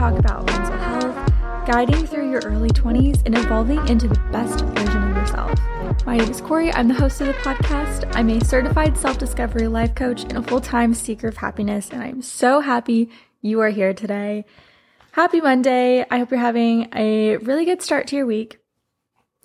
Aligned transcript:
talk 0.00 0.18
about 0.18 0.46
mental 0.46 0.78
health, 0.78 1.66
guiding 1.66 2.06
through 2.06 2.30
your 2.30 2.40
early 2.46 2.70
20s, 2.70 3.20
and 3.26 3.36
evolving 3.36 3.86
into 3.86 4.08
the 4.08 4.18
best 4.32 4.64
version 4.64 5.10
of 5.10 5.14
yourself. 5.14 5.60
My 6.06 6.16
name 6.16 6.30
is 6.30 6.40
Cori. 6.40 6.72
I'm 6.72 6.88
the 6.88 6.94
host 6.94 7.20
of 7.20 7.26
the 7.26 7.34
podcast. 7.34 8.10
I'm 8.16 8.30
a 8.30 8.42
certified 8.42 8.96
self 8.96 9.18
discovery 9.18 9.68
life 9.68 9.94
coach 9.94 10.22
and 10.22 10.38
a 10.38 10.42
full 10.42 10.62
time 10.62 10.94
seeker 10.94 11.28
of 11.28 11.36
happiness, 11.36 11.90
and 11.90 12.02
I'm 12.02 12.22
so 12.22 12.60
happy 12.60 13.10
you 13.42 13.60
are 13.60 13.68
here 13.68 13.92
today. 13.92 14.46
Happy 15.12 15.42
Monday. 15.42 16.06
I 16.10 16.18
hope 16.18 16.30
you're 16.30 16.40
having 16.40 16.88
a 16.94 17.36
really 17.36 17.66
good 17.66 17.82
start 17.82 18.06
to 18.06 18.16
your 18.16 18.24
week. 18.24 18.58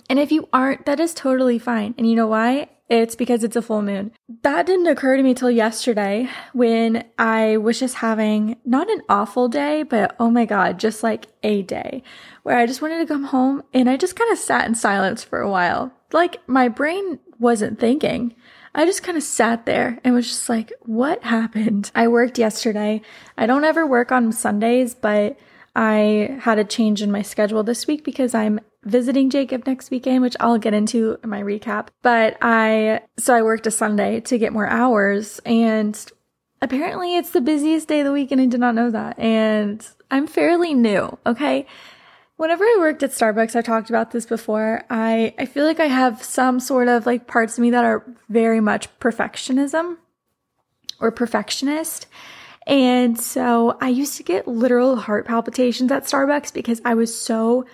And 0.10 0.20
if 0.20 0.32
you 0.32 0.48
aren't, 0.54 0.86
that 0.86 1.02
is 1.02 1.14
totally 1.14 1.60
fine. 1.60 1.96
And 1.98 2.10
you 2.10 2.16
know 2.16 2.28
why? 2.28 2.70
It's 2.88 3.16
because 3.16 3.44
it's 3.44 3.56
a 3.56 3.64
full 3.64 3.82
moon. 3.82 4.12
That 4.44 4.68
didn't 4.68 4.88
occur 4.88 5.18
to 5.18 5.24
me 5.24 5.34
till 5.34 5.50
yesterday 5.50 6.30
when 6.54 7.04
I 7.18 7.58
was 7.58 7.80
just 7.80 7.96
having 7.96 8.58
not 8.64 8.90
an 8.90 9.02
awful 9.10 9.48
day, 9.48 9.82
but 9.84 10.16
oh 10.20 10.30
my 10.30 10.46
God, 10.46 10.80
just 10.80 11.02
like 11.02 11.28
a 11.42 11.64
day 11.64 12.04
where 12.44 12.58
I 12.58 12.68
just 12.68 12.84
wanted 12.84 13.00
to 13.00 13.12
come 13.12 13.24
home 13.24 13.64
and 13.74 13.90
I 13.90 13.98
just 13.98 14.16
kind 14.16 14.32
of 14.32 14.38
sat 14.38 14.68
in 14.68 14.76
silence 14.76 15.24
for 15.24 15.42
a 15.42 15.50
while. 15.50 15.92
Like 16.14 16.48
my 16.48 16.68
brain 16.68 17.20
wasn't 17.40 17.80
thinking. 17.80 18.36
I 18.76 18.86
just 18.86 19.04
kind 19.04 19.18
of 19.18 19.24
sat 19.24 19.66
there 19.66 20.00
and 20.04 20.14
was 20.14 20.28
just 20.28 20.50
like, 20.50 20.72
what 20.82 21.24
happened? 21.24 21.92
I 21.96 22.08
worked 22.08 22.38
yesterday. 22.38 23.02
I 23.38 23.48
don't 23.48 23.64
ever 23.64 23.88
work 23.88 24.12
on 24.12 24.32
Sundays, 24.32 24.94
but 24.94 25.40
I 25.76 26.38
had 26.42 26.60
a 26.60 26.64
change 26.64 27.02
in 27.02 27.12
my 27.12 27.22
schedule 27.22 27.64
this 27.64 27.88
week 27.88 28.04
because 28.04 28.36
I'm 28.36 28.60
visiting 28.86 29.30
Jacob 29.30 29.66
next 29.66 29.92
weekend, 29.92 30.22
which 30.22 30.36
I'll 30.40 30.58
get 30.58 30.74
into 30.74 31.18
in 31.24 31.30
my 31.30 31.42
recap. 31.42 31.88
But 32.02 32.38
I, 32.42 33.02
so 33.18 33.34
I 33.34 33.42
worked 33.42 33.68
a 33.68 33.72
Sunday 33.72 34.22
to 34.22 34.38
get 34.38 34.54
more 34.54 34.68
hours 34.68 35.40
and 35.46 36.00
apparently 36.62 37.16
it's 37.16 37.32
the 37.32 37.42
busiest 37.42 37.88
day 37.88 38.00
of 38.02 38.06
the 38.06 38.12
week 38.12 38.32
and 38.32 38.40
I 38.40 38.46
did 38.46 38.60
not 38.60 38.76
know 38.76 38.92
that. 38.92 39.18
And 39.20 39.86
I'm 40.12 40.28
fairly 40.28 40.74
new. 40.74 41.18
Okay. 41.26 41.66
Whenever 42.38 42.64
I 42.64 42.76
worked 42.80 43.02
at 43.02 43.12
Starbucks, 43.12 43.56
I 43.56 43.62
talked 43.62 43.90
about 43.90 44.12
this 44.12 44.26
before. 44.26 44.84
I, 44.90 45.34
I 45.40 45.46
feel 45.46 45.66
like 45.66 45.80
I 45.80 45.88
have 45.88 46.22
some 46.22 46.60
sort 46.60 46.88
of 46.88 47.06
like 47.06 47.28
parts 47.28 47.58
of 47.58 47.62
me 47.62 47.72
that 47.72 47.86
are 47.86 48.04
very 48.30 48.60
much 48.60 48.88
perfectionism 49.00 49.98
or 51.00 51.12
perfectionist. 51.12 52.08
And 52.68 53.20
so 53.20 53.78
I 53.80 53.90
used 53.90 54.18
to 54.18 54.24
get 54.24 54.48
literal 54.48 54.96
heart 54.96 55.26
palpitations 55.26 55.92
at 55.92 56.04
Starbucks 56.04 56.54
because 56.54 56.82
I 56.84 56.94
was 56.94 57.18
so 57.18 57.66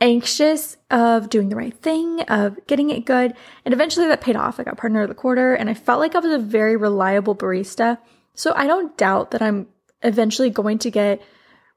anxious 0.00 0.76
of 0.90 1.28
doing 1.28 1.48
the 1.48 1.56
right 1.56 1.76
thing, 1.76 2.22
of 2.22 2.58
getting 2.66 2.90
it 2.90 3.04
good. 3.04 3.34
And 3.64 3.74
eventually 3.74 4.06
that 4.08 4.20
paid 4.20 4.36
off. 4.36 4.60
I 4.60 4.64
got 4.64 4.76
partner 4.76 5.02
of 5.02 5.08
the 5.08 5.14
quarter 5.14 5.54
and 5.54 5.68
I 5.68 5.74
felt 5.74 6.00
like 6.00 6.14
I 6.14 6.20
was 6.20 6.32
a 6.32 6.38
very 6.38 6.76
reliable 6.76 7.34
barista. 7.34 7.98
So 8.34 8.52
I 8.54 8.66
don't 8.66 8.96
doubt 8.96 9.32
that 9.32 9.42
I'm 9.42 9.66
eventually 10.02 10.50
going 10.50 10.78
to 10.78 10.90
get 10.90 11.20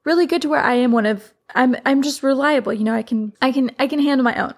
really 0.04 0.26
good 0.26 0.42
to 0.42 0.48
where 0.48 0.60
I 0.60 0.74
am 0.74 0.92
one 0.92 1.06
of 1.06 1.32
I'm 1.54 1.76
I'm 1.84 2.02
just 2.02 2.22
reliable. 2.22 2.72
You 2.72 2.84
know, 2.84 2.94
I 2.94 3.02
can 3.02 3.32
I 3.42 3.52
can 3.52 3.72
I 3.78 3.86
can 3.86 3.98
handle 3.98 4.24
my 4.24 4.36
own. 4.36 4.54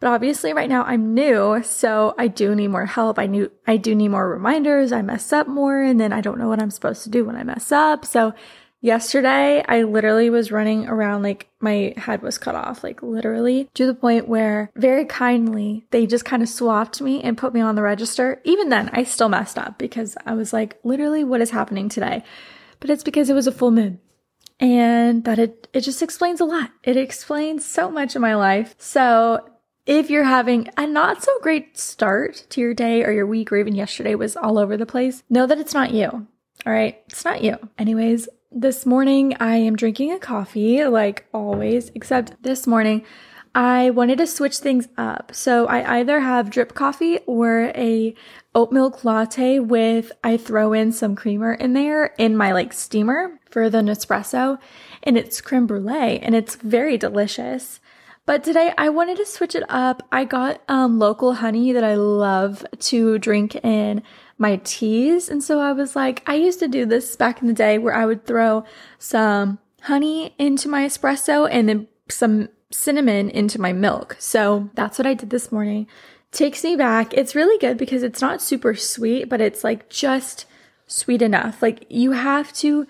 But 0.00 0.10
obviously 0.10 0.52
right 0.52 0.68
now 0.68 0.84
I'm 0.84 1.12
new, 1.12 1.60
so 1.64 2.14
I 2.16 2.28
do 2.28 2.54
need 2.54 2.68
more 2.68 2.86
help. 2.86 3.18
I 3.18 3.26
knew 3.26 3.50
I 3.66 3.76
do 3.78 3.96
need 3.96 4.08
more 4.08 4.28
reminders. 4.28 4.92
I 4.92 5.02
mess 5.02 5.32
up 5.32 5.48
more 5.48 5.82
and 5.82 6.00
then 6.00 6.12
I 6.12 6.20
don't 6.20 6.38
know 6.38 6.48
what 6.48 6.62
I'm 6.62 6.70
supposed 6.70 7.02
to 7.02 7.10
do 7.10 7.24
when 7.24 7.34
I 7.34 7.42
mess 7.42 7.72
up. 7.72 8.04
So 8.04 8.32
Yesterday, 8.80 9.64
I 9.66 9.82
literally 9.82 10.30
was 10.30 10.52
running 10.52 10.86
around 10.86 11.22
like 11.22 11.48
my 11.60 11.94
head 11.96 12.22
was 12.22 12.38
cut 12.38 12.54
off, 12.54 12.84
like 12.84 13.02
literally 13.02 13.68
to 13.74 13.86
the 13.86 13.94
point 13.94 14.28
where 14.28 14.70
very 14.76 15.04
kindly 15.04 15.86
they 15.90 16.06
just 16.06 16.24
kind 16.24 16.42
of 16.42 16.48
swapped 16.48 17.00
me 17.00 17.20
and 17.22 17.36
put 17.36 17.52
me 17.52 17.60
on 17.60 17.74
the 17.74 17.82
register. 17.82 18.40
Even 18.44 18.68
then, 18.68 18.88
I 18.92 19.02
still 19.02 19.28
messed 19.28 19.58
up 19.58 19.78
because 19.78 20.16
I 20.24 20.34
was 20.34 20.52
like, 20.52 20.78
literally, 20.84 21.24
what 21.24 21.40
is 21.40 21.50
happening 21.50 21.88
today? 21.88 22.22
But 22.78 22.90
it's 22.90 23.02
because 23.02 23.28
it 23.28 23.34
was 23.34 23.48
a 23.48 23.52
full 23.52 23.72
moon 23.72 24.00
and 24.60 25.24
that 25.24 25.40
it, 25.40 25.66
it 25.72 25.80
just 25.80 26.02
explains 26.02 26.40
a 26.40 26.44
lot. 26.44 26.70
It 26.84 26.96
explains 26.96 27.64
so 27.64 27.90
much 27.90 28.14
in 28.14 28.22
my 28.22 28.36
life. 28.36 28.76
So 28.78 29.44
if 29.86 30.08
you're 30.08 30.24
having 30.24 30.68
a 30.76 30.86
not 30.86 31.22
so 31.22 31.32
great 31.40 31.78
start 31.78 32.46
to 32.50 32.60
your 32.60 32.74
day 32.74 33.02
or 33.04 33.10
your 33.10 33.26
week 33.26 33.50
or 33.50 33.56
even 33.56 33.74
yesterday 33.74 34.14
was 34.14 34.36
all 34.36 34.58
over 34.58 34.76
the 34.76 34.86
place, 34.86 35.24
know 35.28 35.46
that 35.46 35.58
it's 35.58 35.74
not 35.74 35.92
you. 35.92 36.28
All 36.66 36.72
right. 36.72 37.00
It's 37.08 37.24
not 37.24 37.42
you. 37.42 37.56
Anyways, 37.78 38.28
this 38.50 38.86
morning 38.86 39.36
I 39.40 39.56
am 39.56 39.76
drinking 39.76 40.12
a 40.12 40.18
coffee 40.18 40.84
like 40.84 41.26
always, 41.32 41.90
except 41.94 42.42
this 42.42 42.66
morning 42.66 43.04
I 43.54 43.90
wanted 43.90 44.18
to 44.18 44.26
switch 44.26 44.58
things 44.58 44.88
up. 44.96 45.32
So 45.34 45.66
I 45.66 45.98
either 45.98 46.20
have 46.20 46.50
drip 46.50 46.74
coffee 46.74 47.18
or 47.26 47.72
a 47.74 48.14
oat 48.54 48.72
milk 48.72 49.04
latte 49.04 49.58
with 49.58 50.12
I 50.24 50.36
throw 50.36 50.72
in 50.72 50.92
some 50.92 51.14
creamer 51.14 51.52
in 51.52 51.72
there 51.72 52.06
in 52.18 52.36
my 52.36 52.52
like 52.52 52.72
steamer 52.72 53.38
for 53.50 53.68
the 53.68 53.78
Nespresso 53.78 54.58
and 55.02 55.16
it's 55.18 55.40
creme 55.40 55.66
brulee 55.66 56.18
and 56.18 56.34
it's 56.34 56.56
very 56.56 56.96
delicious. 56.96 57.80
But 58.26 58.44
today 58.44 58.72
I 58.76 58.90
wanted 58.90 59.16
to 59.18 59.26
switch 59.26 59.54
it 59.54 59.64
up. 59.68 60.06
I 60.12 60.24
got 60.24 60.60
um, 60.68 60.98
local 60.98 61.34
honey 61.34 61.72
that 61.72 61.84
I 61.84 61.94
love 61.94 62.64
to 62.80 63.18
drink 63.18 63.56
in 63.56 64.02
my 64.38 64.56
teas. 64.64 65.28
And 65.28 65.42
so 65.42 65.60
I 65.60 65.72
was 65.72 65.96
like, 65.96 66.22
I 66.26 66.34
used 66.34 66.60
to 66.60 66.68
do 66.68 66.86
this 66.86 67.16
back 67.16 67.42
in 67.42 67.48
the 67.48 67.54
day 67.54 67.76
where 67.78 67.94
I 67.94 68.06
would 68.06 68.24
throw 68.24 68.64
some 68.98 69.58
honey 69.82 70.34
into 70.38 70.68
my 70.68 70.86
espresso 70.86 71.48
and 71.50 71.68
then 71.68 71.88
some 72.08 72.48
cinnamon 72.70 73.30
into 73.30 73.60
my 73.60 73.72
milk. 73.72 74.16
So 74.18 74.70
that's 74.74 74.98
what 74.98 75.06
I 75.06 75.14
did 75.14 75.30
this 75.30 75.50
morning. 75.50 75.86
Takes 76.30 76.62
me 76.62 76.76
back. 76.76 77.14
It's 77.14 77.34
really 77.34 77.58
good 77.58 77.78
because 77.78 78.02
it's 78.02 78.20
not 78.20 78.42
super 78.42 78.74
sweet, 78.74 79.28
but 79.28 79.40
it's 79.40 79.64
like 79.64 79.88
just 79.88 80.46
sweet 80.86 81.22
enough. 81.22 81.62
Like 81.62 81.86
you 81.88 82.12
have 82.12 82.52
to 82.54 82.86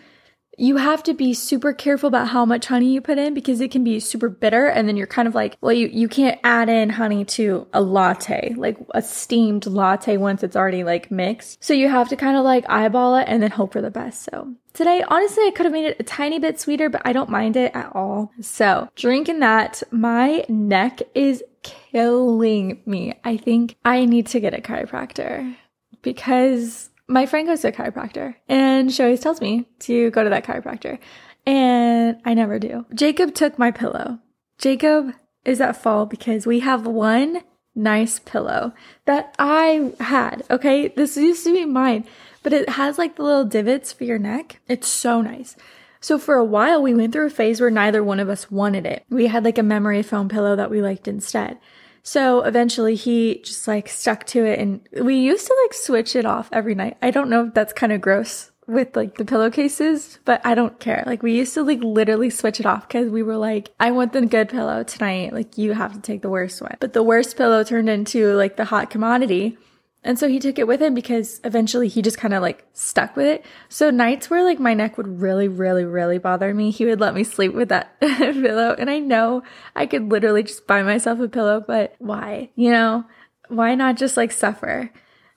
you 0.59 0.77
have 0.77 1.05
to 1.05 1.15
be 1.15 1.33
super 1.33 1.73
careful 1.73 2.09
about 2.09 2.29
how 2.29 2.45
much 2.45 2.67
honey 2.67 2.93
you 2.93 3.01
put 3.01 3.17
in 3.17 3.33
because 3.33 3.61
it 3.61 3.71
can 3.71 3.85
be 3.85 4.01
super 4.01 4.29
bitter 4.29 4.67
and 4.67 4.89
then 4.89 4.97
you're 4.97 5.07
kind 5.07 5.29
of 5.29 5.35
like, 5.35 5.57
well, 5.61 5.73
you, 5.73 5.87
you 5.87 6.09
can't 6.09 6.39
add 6.43 6.69
in 6.69 6.91
honey 6.91 7.25
to 7.25 7.67
a 7.73 7.81
latte, 7.81 8.55
like 8.57 8.77
a 8.93 9.01
steamed 9.01 9.67
latte 9.67 10.17
once 10.17 10.43
it's 10.43 10.57
already 10.57 10.83
like 10.83 11.11
mixed. 11.11 11.63
So 11.63 11.73
you 11.73 11.89
have 11.89 12.09
to 12.09 12.17
kind 12.17 12.37
of 12.37 12.45
like 12.45 12.69
eyeball 12.69 13.17
it 13.17 13.27
and 13.29 13.41
then 13.41 13.53
hope 13.53 13.73
for 13.73 13.81
the 13.81 13.91
best. 13.91 14.25
So 14.25 14.53
today, 14.73 15.05
honestly, 15.07 15.47
I 15.47 15.53
could 15.53 15.67
have 15.67 15.73
made 15.73 15.87
it 15.87 16.01
a 16.01 16.05
tiny 16.05 16.41
bit 16.41 16.59
sweeter, 16.59 16.89
but 16.89 17.03
I 17.05 17.13
don't 17.13 17.31
mind 17.31 17.57
it 17.57 17.73
at 17.75 17.95
all. 17.95 18.33
So 18.41 18.89
drinking 18.97 19.39
that, 19.41 19.85
my 19.93 20.45
neck 20.49 21.03
is 21.15 21.45
killing 21.63 22.83
me. 22.85 23.15
I 23.23 23.37
think 23.37 23.77
I 23.85 24.05
need 24.07 24.27
to 24.29 24.41
get 24.41 24.55
a 24.55 24.61
chiropractor 24.61 25.57
because 26.03 26.91
my 27.09 27.27
friend 27.27 27.49
goes 27.49 27.63
to 27.63 27.69
a 27.69 27.73
chiropractor 27.73 28.35
and 28.49 28.93
she 28.93 29.03
always 29.03 29.21
tells 29.21 29.41
me 29.41 29.67
to 29.81 30.11
go 30.11 30.23
to 30.23 30.31
that 30.31 30.45
chiropractor. 30.45 30.99
And 31.47 32.21
I 32.25 32.35
never 32.35 32.59
do. 32.59 32.85
Jacob 32.95 33.35
took 33.35 33.59
my 33.59 33.71
pillow. 33.71 34.19
Jacob 34.59 35.15
is 35.45 35.61
at 35.61 35.81
fault 35.81 36.11
because 36.11 36.47
we 36.47 36.61
have 36.61 36.87
one 36.87 37.43
nice 37.75 38.19
pillow 38.19 38.75
that 39.07 39.35
I 39.39 39.93
had. 40.01 40.43
Okay. 40.51 40.89
This 40.89 41.17
used 41.17 41.45
to 41.45 41.55
be 41.55 41.65
mine, 41.65 42.05
but 42.43 42.53
it 42.53 42.69
has 42.71 42.99
like 42.99 43.17
the 43.17 43.23
little 43.23 43.45
divots 43.45 43.93
for 43.93 44.05
your 44.05 44.19
neck. 44.19 44.61
It's 44.69 44.89
so 44.89 45.23
nice. 45.23 45.57
So 46.01 46.19
for 46.19 46.35
a 46.35 46.45
while, 46.45 46.83
we 46.83 46.95
went 46.95 47.13
through 47.13 47.27
a 47.27 47.31
phase 47.31 47.61
where 47.61 47.71
neither 47.71 48.05
one 48.05 48.21
of 48.21 48.29
us 48.29 48.51
wanted 48.51 48.87
it. 48.87 49.05
We 49.09 49.27
had 49.27 49.45
like 49.45 49.59
a 49.59 49.63
memory 49.63 50.03
foam 50.03 50.29
pillow 50.29 50.55
that 50.57 50.71
we 50.71 50.83
liked 50.83 51.09
instead. 51.09 51.59
So 52.03 52.43
eventually 52.43 52.95
he 52.95 53.41
just 53.45 53.69
like 53.69 53.89
stuck 53.89 54.25
to 54.27 54.45
it 54.45 54.59
and 54.59 54.81
we 55.03 55.17
used 55.17 55.47
to 55.47 55.57
like 55.65 55.75
switch 55.75 56.17
it 56.17 56.27
off 56.27 56.49
every 56.53 56.75
night. 56.75 56.97
I 57.03 57.11
don't 57.11 57.31
know 57.31 57.47
if 57.47 57.55
that's 57.55 57.73
kind 57.73 57.93
of 57.93 58.01
gross 58.01 58.51
with 58.69 58.95
like 58.95 59.17
the 59.17 59.25
pillowcases, 59.25 60.19
but 60.25 60.45
I 60.45 60.55
don't 60.55 60.79
care. 60.79 61.03
Like 61.07 61.23
we 61.23 61.35
used 61.35 61.55
to 61.55 61.63
like 61.63 61.81
literally 61.83 62.31
switch 62.31 62.61
it 62.61 62.67
off 62.67 62.87
because 62.87 63.09
we 63.09 63.23
were 63.23 63.39
like, 63.39 63.71
I 63.81 63.91
want 63.91 64.13
the 64.13 64.25
good 64.27 64.51
pillow 64.51 64.85
tonight. 64.85 65.33
Like 65.33 65.57
you 65.57 65.73
have 65.73 65.95
to 65.95 66.01
take 66.01 66.23
the 66.23 66.29
worst 66.29 66.61
one. 66.61 66.77
But 66.79 66.93
the 66.93 67.03
worst 67.03 67.37
pillow 67.37 67.65
turned 67.65 67.89
into 67.89 68.35
like 68.35 68.57
the 68.57 68.67
hot 68.67 68.91
commodity. 68.91 69.57
And 70.05 70.19
so 70.19 70.29
he 70.29 70.39
took 70.39 70.59
it 70.59 70.67
with 70.67 70.81
him 70.81 70.95
because 70.95 71.41
eventually 71.45 71.89
he 71.89 72.03
just 72.03 72.19
kind 72.19 72.33
of 72.33 72.41
like 72.41 72.65
stuck 72.73 73.17
with 73.17 73.27
it. 73.27 73.45
So 73.69 73.91
nights 73.91 74.31
where 74.31 74.45
like 74.45 74.61
my 74.61 74.73
neck 74.73 74.97
would 74.97 75.21
really, 75.21 75.49
really, 75.49 75.85
really 75.85 76.19
bother 76.19 76.55
me, 76.55 76.71
he 76.71 76.85
would 76.85 77.01
let 77.01 77.15
me 77.15 77.25
sleep 77.25 77.53
with 77.53 77.69
that 77.71 78.01
pillow. 78.01 78.75
And 78.79 78.89
I 78.89 79.01
know 79.01 79.43
I 79.75 79.87
could 79.87 80.11
literally 80.11 80.45
just 80.45 80.67
buy 80.67 80.83
myself 80.83 81.19
a 81.21 81.29
pillow, 81.29 81.63
but 81.67 81.95
why? 81.99 82.51
You 82.55 82.71
know, 82.71 83.05
why 83.49 83.75
not 83.75 83.97
just 83.97 84.17
like 84.17 84.31
suffer? 84.31 84.91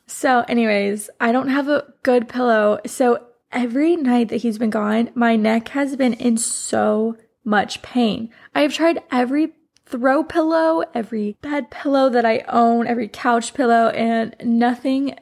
So 0.06 0.46
anyways, 0.48 1.10
I 1.20 1.32
don't 1.32 1.50
have 1.50 1.68
a 1.68 1.86
good 2.04 2.30
pillow. 2.30 2.80
So 2.86 3.26
every 3.52 3.96
night 3.96 4.30
that 4.30 4.38
he's 4.38 4.58
been 4.58 4.70
gone, 4.70 5.10
my 5.16 5.36
neck 5.36 5.70
has 5.70 5.96
been 5.96 6.14
in 6.14 6.38
so 6.38 7.18
much 7.44 7.82
pain. 7.82 8.30
I 8.54 8.62
have 8.62 8.74
tried 8.74 9.02
every 9.12 9.54
throw 9.92 10.24
pillow, 10.24 10.84
every 10.94 11.38
bed 11.42 11.70
pillow 11.70 12.10
that 12.10 12.26
I 12.26 12.44
own, 12.48 12.88
every 12.88 13.08
couch 13.08 13.54
pillow, 13.54 13.90
and 13.90 14.36
nothing 14.44 15.16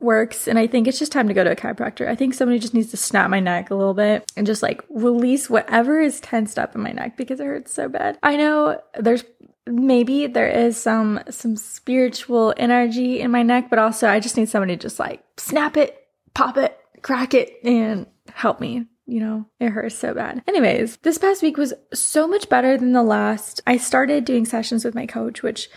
works. 0.00 0.46
And 0.46 0.58
I 0.58 0.66
think 0.66 0.86
it's 0.86 0.98
just 0.98 1.12
time 1.12 1.28
to 1.28 1.34
go 1.34 1.44
to 1.44 1.52
a 1.52 1.56
chiropractor. 1.56 2.06
I 2.08 2.14
think 2.14 2.34
somebody 2.34 2.58
just 2.58 2.74
needs 2.74 2.90
to 2.90 2.96
snap 2.96 3.30
my 3.30 3.40
neck 3.40 3.70
a 3.70 3.74
little 3.74 3.94
bit 3.94 4.30
and 4.36 4.46
just 4.46 4.62
like 4.62 4.84
release 4.90 5.48
whatever 5.48 6.00
is 6.00 6.20
tensed 6.20 6.58
up 6.58 6.74
in 6.74 6.82
my 6.82 6.92
neck 6.92 7.16
because 7.16 7.40
it 7.40 7.46
hurts 7.46 7.72
so 7.72 7.88
bad. 7.88 8.18
I 8.22 8.36
know 8.36 8.80
there's 8.98 9.24
maybe 9.66 10.26
there 10.26 10.48
is 10.48 10.76
some 10.76 11.20
some 11.30 11.56
spiritual 11.56 12.52
energy 12.56 13.20
in 13.20 13.30
my 13.30 13.42
neck, 13.42 13.70
but 13.70 13.78
also 13.78 14.08
I 14.08 14.20
just 14.20 14.36
need 14.36 14.48
somebody 14.48 14.76
to 14.76 14.82
just 14.82 14.98
like 14.98 15.24
snap 15.38 15.76
it, 15.76 15.96
pop 16.34 16.56
it, 16.58 16.78
crack 17.02 17.32
it, 17.32 17.58
and 17.64 18.06
help 18.28 18.60
me 18.60 18.86
you 19.06 19.20
know, 19.20 19.46
it 19.60 19.70
hurts 19.70 19.96
so 19.96 20.14
bad. 20.14 20.42
Anyways, 20.46 20.96
this 20.98 21.18
past 21.18 21.42
week 21.42 21.56
was 21.56 21.72
so 21.94 22.26
much 22.26 22.48
better 22.48 22.76
than 22.76 22.92
the 22.92 23.02
last. 23.02 23.60
I 23.66 23.76
started 23.76 24.24
doing 24.24 24.44
sessions 24.44 24.84
with 24.84 24.94
my 24.94 25.06
coach, 25.06 25.42
which 25.42 25.68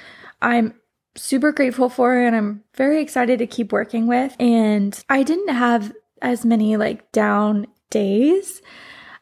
I'm 0.42 0.74
super 1.16 1.52
grateful 1.52 1.90
for 1.90 2.18
and 2.18 2.36
I'm 2.36 2.64
very 2.76 3.02
excited 3.02 3.40
to 3.40 3.48
keep 3.48 3.72
working 3.72 4.08
with. 4.08 4.36
And 4.40 5.02
I 5.10 5.24
didn't 5.24 5.54
have 5.54 5.94
as 6.22 6.46
many 6.46 6.78
like 6.78 7.12
down 7.12 7.68
days. 7.90 8.62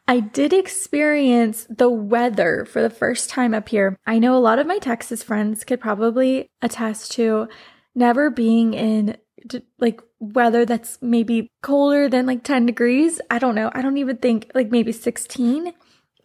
I 0.06 0.20
did 0.20 0.54
experience 0.54 1.66
the 1.68 1.90
weather 1.90 2.64
for 2.64 2.80
the 2.80 2.90
first 2.90 3.28
time 3.28 3.52
up 3.52 3.68
here. 3.68 3.98
I 4.06 4.18
know 4.18 4.36
a 4.36 4.40
lot 4.40 4.58
of 4.58 4.66
my 4.66 4.78
Texas 4.78 5.22
friends 5.22 5.64
could 5.64 5.80
probably 5.80 6.50
attest 6.62 7.12
to 7.12 7.48
never 7.94 8.30
being 8.30 8.72
in 8.72 9.18
like 9.78 10.00
weather 10.20 10.64
that's 10.64 10.98
maybe 11.00 11.50
colder 11.62 12.08
than 12.08 12.26
like 12.26 12.42
10 12.44 12.66
degrees. 12.66 13.20
I 13.30 13.38
don't 13.38 13.54
know. 13.54 13.70
I 13.72 13.82
don't 13.82 13.98
even 13.98 14.16
think 14.16 14.50
like 14.54 14.70
maybe 14.70 14.92
16. 14.92 15.72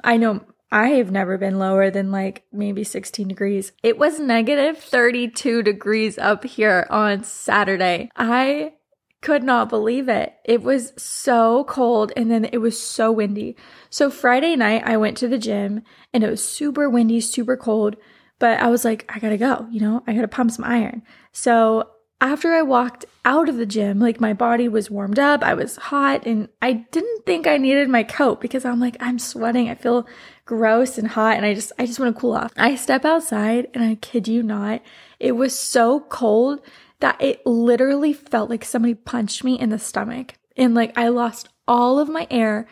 I 0.04 0.18
know 0.18 0.42
I 0.72 0.90
have 0.90 1.12
never 1.12 1.38
been 1.38 1.60
lower 1.60 1.92
than 1.92 2.12
like 2.12 2.46
maybe 2.52 2.84
16 2.84 3.28
degrees. 3.28 3.74
It 3.84 3.98
was 3.98 4.20
negative 4.20 4.80
32 4.80 5.62
degrees 5.62 6.18
up 6.18 6.44
here 6.44 6.88
on 6.90 7.24
Saturday. 7.24 8.10
I 8.16 8.74
could 9.22 9.44
not 9.44 9.70
believe 9.70 10.10
it. 10.10 10.34
It 10.44 10.64
was 10.64 10.92
so 10.98 11.64
cold 11.66 12.12
and 12.18 12.30
then 12.30 12.46
it 12.46 12.58
was 12.58 12.82
so 12.82 13.12
windy. 13.12 13.56
So 13.90 14.10
Friday 14.10 14.56
night 14.56 14.84
I 14.84 14.98
went 14.98 15.16
to 15.18 15.28
the 15.28 15.38
gym 15.38 15.84
and 16.12 16.24
it 16.24 16.30
was 16.30 16.44
super 16.44 16.90
windy, 16.90 17.22
super 17.22 17.56
cold, 17.56 17.96
but 18.40 18.60
I 18.60 18.68
was 18.70 18.84
like 18.84 19.06
I 19.08 19.20
got 19.20 19.30
to 19.30 19.38
go, 19.38 19.68
you 19.72 19.80
know? 19.80 20.04
I 20.08 20.14
got 20.14 20.22
to 20.22 20.28
pump 20.28 20.52
some 20.52 20.66
iron. 20.66 21.04
So 21.32 21.88
after 22.22 22.54
I 22.54 22.62
walked 22.62 23.06
out 23.26 23.50
of 23.50 23.58
the 23.58 23.66
gym, 23.66 24.00
like 24.00 24.22
my 24.22 24.34
body 24.34 24.68
was 24.68 24.90
warmed 24.90 25.20
up, 25.20 25.44
I 25.44 25.54
was 25.54 25.76
hot, 25.76 26.26
and 26.26 26.48
I 26.62 26.74
didn't 26.74 27.26
think 27.26 27.48
I 27.48 27.58
needed 27.58 27.90
my 27.90 28.04
coat 28.04 28.40
because 28.40 28.66
I'm 28.66 28.80
like, 28.80 28.98
I'm 29.00 29.20
sweating, 29.20 29.70
I 29.70 29.76
feel 29.76 30.08
gross 30.46 30.98
and 30.98 31.08
hot, 31.08 31.38
and 31.38 31.46
I 31.46 31.54
just, 31.54 31.72
I 31.78 31.86
just 31.86 32.00
want 32.00 32.16
to 32.16 32.20
cool 32.20 32.34
off. 32.34 32.54
I 32.56 32.76
step 32.76 33.04
outside, 33.04 33.68
and 33.74 33.84
I 33.84 33.96
kid 33.96 34.28
you 34.28 34.42
not, 34.42 34.82
it 35.20 35.34
was 35.34 35.58
so 35.58 36.00
cold 36.00 36.62
that 37.04 37.22
it 37.22 37.46
literally 37.46 38.14
felt 38.14 38.50
like 38.50 38.64
somebody 38.64 38.94
punched 38.94 39.44
me 39.44 39.60
in 39.60 39.70
the 39.70 39.78
stomach. 39.78 40.36
And 40.56 40.74
like 40.74 40.98
I 40.98 41.10
lost 41.10 41.50
all 41.68 42.00
of 42.00 42.08
my 42.08 42.26
air 42.30 42.68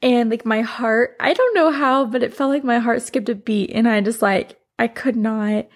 and 0.00 0.30
like 0.30 0.46
my 0.46 0.62
heart, 0.62 1.16
I 1.20 1.34
don't 1.34 1.54
know 1.54 1.70
how, 1.70 2.06
but 2.06 2.22
it 2.22 2.32
felt 2.32 2.50
like 2.50 2.64
my 2.64 2.78
heart 2.78 3.02
skipped 3.02 3.28
a 3.28 3.34
beat 3.34 3.70
and 3.74 3.86
I 3.86 4.00
just 4.00 4.22
like, 4.22 4.58
I 4.78 4.86
could 4.86 5.16
not 5.16 5.66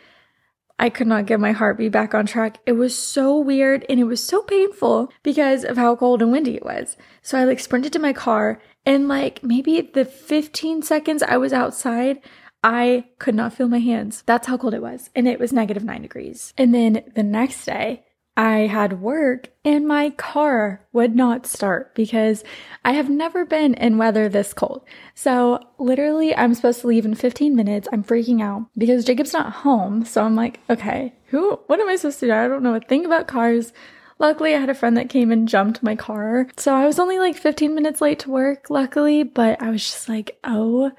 I 0.82 0.90
could 0.90 1.06
not 1.06 1.26
get 1.26 1.38
my 1.38 1.52
heartbeat 1.52 1.92
back 1.92 2.12
on 2.12 2.26
track. 2.26 2.58
It 2.66 2.72
was 2.72 2.98
so 2.98 3.38
weird 3.38 3.86
and 3.88 4.00
it 4.00 4.04
was 4.04 4.20
so 4.26 4.42
painful 4.42 5.12
because 5.22 5.64
of 5.64 5.76
how 5.76 5.94
cold 5.94 6.20
and 6.20 6.32
windy 6.32 6.56
it 6.56 6.64
was. 6.64 6.96
So 7.22 7.38
I 7.38 7.44
like 7.44 7.60
sprinted 7.60 7.92
to 7.92 8.00
my 8.00 8.12
car 8.12 8.60
and 8.84 9.06
like 9.06 9.44
maybe 9.44 9.80
the 9.80 10.04
15 10.04 10.82
seconds 10.82 11.22
I 11.22 11.36
was 11.36 11.52
outside, 11.52 12.18
I 12.64 13.04
could 13.20 13.36
not 13.36 13.52
feel 13.52 13.68
my 13.68 13.78
hands. 13.78 14.24
That's 14.26 14.48
how 14.48 14.56
cold 14.56 14.74
it 14.74 14.82
was. 14.82 15.08
And 15.14 15.28
it 15.28 15.38
was 15.38 15.52
negative 15.52 15.84
nine 15.84 16.02
degrees. 16.02 16.52
And 16.58 16.74
then 16.74 17.04
the 17.14 17.22
next 17.22 17.64
day, 17.64 18.04
I 18.36 18.60
had 18.60 19.00
work 19.00 19.48
and 19.64 19.86
my 19.86 20.10
car 20.10 20.86
would 20.92 21.14
not 21.14 21.46
start 21.46 21.94
because 21.94 22.42
I 22.84 22.92
have 22.92 23.10
never 23.10 23.44
been 23.44 23.74
in 23.74 23.98
weather 23.98 24.28
this 24.28 24.54
cold. 24.54 24.82
So 25.14 25.60
literally 25.78 26.34
I'm 26.34 26.54
supposed 26.54 26.80
to 26.80 26.86
leave 26.86 27.04
in 27.04 27.14
15 27.14 27.54
minutes. 27.54 27.88
I'm 27.92 28.02
freaking 28.02 28.42
out 28.42 28.66
because 28.76 29.04
Jacob's 29.04 29.34
not 29.34 29.52
home. 29.52 30.04
So 30.06 30.24
I'm 30.24 30.34
like, 30.34 30.60
okay, 30.70 31.12
who, 31.26 31.56
what 31.66 31.80
am 31.80 31.88
I 31.88 31.96
supposed 31.96 32.20
to 32.20 32.26
do? 32.26 32.32
I 32.32 32.48
don't 32.48 32.62
know 32.62 32.74
a 32.74 32.80
thing 32.80 33.04
about 33.04 33.26
cars. 33.28 33.72
Luckily, 34.18 34.54
I 34.54 34.60
had 34.60 34.70
a 34.70 34.74
friend 34.74 34.96
that 34.96 35.10
came 35.10 35.32
and 35.32 35.48
jumped 35.48 35.82
my 35.82 35.96
car. 35.96 36.46
So 36.56 36.74
I 36.74 36.86
was 36.86 36.98
only 36.98 37.18
like 37.18 37.36
15 37.36 37.74
minutes 37.74 38.00
late 38.00 38.20
to 38.20 38.30
work, 38.30 38.70
luckily, 38.70 39.24
but 39.24 39.60
I 39.60 39.70
was 39.70 39.84
just 39.84 40.08
like, 40.08 40.38
oh 40.44 40.92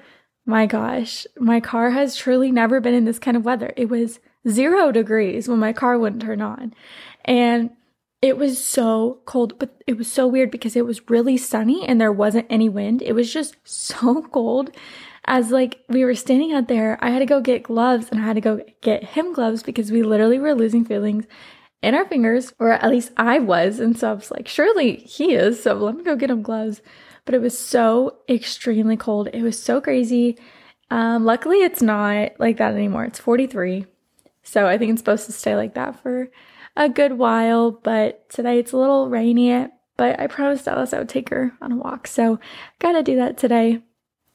my 0.46 0.66
gosh, 0.66 1.26
my 1.38 1.58
car 1.58 1.90
has 1.90 2.16
truly 2.16 2.52
never 2.52 2.80
been 2.80 2.94
in 2.94 3.06
this 3.06 3.18
kind 3.18 3.36
of 3.36 3.44
weather. 3.44 3.72
It 3.76 3.88
was 3.88 4.20
zero 4.48 4.92
degrees 4.92 5.48
when 5.48 5.58
my 5.58 5.72
car 5.72 5.98
wouldn't 5.98 6.22
turn 6.22 6.42
on. 6.42 6.74
And 7.24 7.70
it 8.24 8.38
was 8.38 8.64
so 8.64 9.20
cold, 9.26 9.58
but 9.58 9.82
it 9.86 9.98
was 9.98 10.10
so 10.10 10.26
weird 10.26 10.50
because 10.50 10.76
it 10.76 10.86
was 10.86 11.10
really 11.10 11.36
sunny 11.36 11.86
and 11.86 12.00
there 12.00 12.12
wasn't 12.12 12.46
any 12.48 12.70
wind. 12.70 13.02
It 13.02 13.12
was 13.12 13.32
just 13.32 13.56
so 13.64 14.22
cold. 14.22 14.70
As 15.26 15.50
like 15.50 15.80
we 15.88 16.04
were 16.04 16.14
standing 16.14 16.52
out 16.52 16.68
there, 16.68 16.98
I 17.02 17.10
had 17.10 17.20
to 17.20 17.26
go 17.26 17.40
get 17.40 17.62
gloves 17.62 18.08
and 18.10 18.20
I 18.20 18.24
had 18.24 18.34
to 18.34 18.40
go 18.40 18.60
get 18.82 19.04
him 19.04 19.32
gloves 19.32 19.62
because 19.62 19.90
we 19.90 20.02
literally 20.02 20.38
were 20.38 20.54
losing 20.54 20.84
feelings 20.84 21.26
in 21.82 21.94
our 21.94 22.06
fingers, 22.06 22.54
or 22.58 22.72
at 22.72 22.90
least 22.90 23.12
I 23.18 23.38
was. 23.38 23.78
And 23.78 23.98
so 23.98 24.10
I 24.10 24.14
was 24.14 24.30
like, 24.30 24.48
surely 24.48 24.96
he 24.96 25.34
is. 25.34 25.62
So 25.62 25.74
let 25.74 25.96
me 25.96 26.02
go 26.02 26.16
get 26.16 26.30
him 26.30 26.42
gloves. 26.42 26.80
But 27.26 27.34
it 27.34 27.42
was 27.42 27.58
so 27.58 28.18
extremely 28.28 28.96
cold. 28.96 29.28
It 29.32 29.42
was 29.42 29.62
so 29.62 29.80
crazy. 29.82 30.38
Um, 30.90 31.24
luckily, 31.26 31.58
it's 31.58 31.82
not 31.82 32.32
like 32.38 32.56
that 32.56 32.74
anymore. 32.74 33.04
It's 33.04 33.18
43. 33.18 33.86
So 34.42 34.66
I 34.66 34.78
think 34.78 34.92
it's 34.92 35.00
supposed 35.00 35.26
to 35.26 35.32
stay 35.32 35.56
like 35.56 35.74
that 35.74 36.02
for 36.02 36.28
a 36.76 36.88
good 36.88 37.14
while, 37.14 37.70
but 37.70 38.28
today 38.30 38.58
it's 38.58 38.72
a 38.72 38.76
little 38.76 39.08
rainy. 39.08 39.68
But 39.96 40.18
I 40.18 40.26
promised 40.26 40.66
Alice 40.66 40.92
I 40.92 40.98
would 40.98 41.08
take 41.08 41.28
her 41.28 41.52
on 41.60 41.72
a 41.72 41.76
walk, 41.76 42.06
so 42.06 42.40
gotta 42.80 43.02
do 43.02 43.16
that 43.16 43.38
today. 43.38 43.82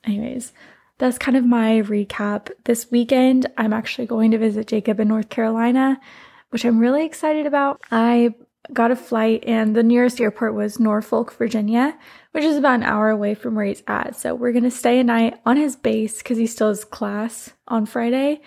Anyways, 0.06 0.54
that's 0.98 1.18
kind 1.18 1.36
of 1.36 1.46
my 1.46 1.82
recap. 1.82 2.50
This 2.66 2.90
weekend, 2.92 3.48
I'm 3.58 3.74
actually 3.74 4.08
going 4.08 4.32
to 4.32 4.38
visit 4.38 4.68
Jacob 4.68 5.00
in 5.00 5.08
North 5.08 5.30
Carolina, 5.30 6.00
which 6.50 6.66
I'm 6.66 6.80
really 6.80 7.06
excited 7.06 7.46
about. 7.46 7.82
I 7.92 8.36
got 8.74 8.92
a 8.92 8.96
flight, 8.96 9.44
and 9.48 9.76
the 9.76 9.84
nearest 9.84 10.22
airport 10.22 10.54
was 10.54 10.80
Norfolk, 10.80 11.34
Virginia, 11.34 11.98
which 12.32 12.44
is 12.44 12.58
about 12.58 12.76
an 12.76 12.84
hour 12.84 13.10
away 13.10 13.34
from 13.34 13.56
where 13.56 13.66
he's 13.66 13.84
at. 13.88 14.16
So 14.16 14.36
we're 14.36 14.52
gonna 14.52 14.72
stay 14.72 15.00
a 15.00 15.04
night 15.04 15.40
on 15.46 15.58
his 15.58 15.76
base 15.76 16.20
because 16.20 16.38
he 16.38 16.48
still 16.48 16.68
has 16.68 16.84
class 16.84 17.52
on 17.68 17.86
Friday. 17.86 18.42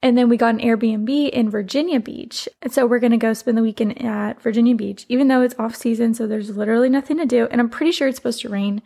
And 0.00 0.16
then 0.16 0.28
we 0.28 0.36
got 0.36 0.54
an 0.54 0.60
Airbnb 0.60 1.30
in 1.30 1.50
Virginia 1.50 1.98
Beach. 1.98 2.48
And 2.62 2.72
so 2.72 2.86
we're 2.86 3.00
to 3.00 3.16
go 3.16 3.32
spend 3.32 3.58
the 3.58 3.62
weekend 3.62 4.00
at 4.00 4.40
Virginia 4.40 4.74
Beach, 4.74 5.04
even 5.08 5.26
though 5.26 5.42
it's 5.42 5.58
off 5.58 5.74
season. 5.74 6.14
So 6.14 6.26
there's 6.26 6.56
literally 6.56 6.88
nothing 6.88 7.16
to 7.16 7.26
do. 7.26 7.48
And 7.50 7.60
I'm 7.60 7.68
pretty 7.68 7.90
sure 7.90 8.06
it's 8.06 8.16
supposed 8.16 8.42
to 8.42 8.48
rain. 8.48 8.80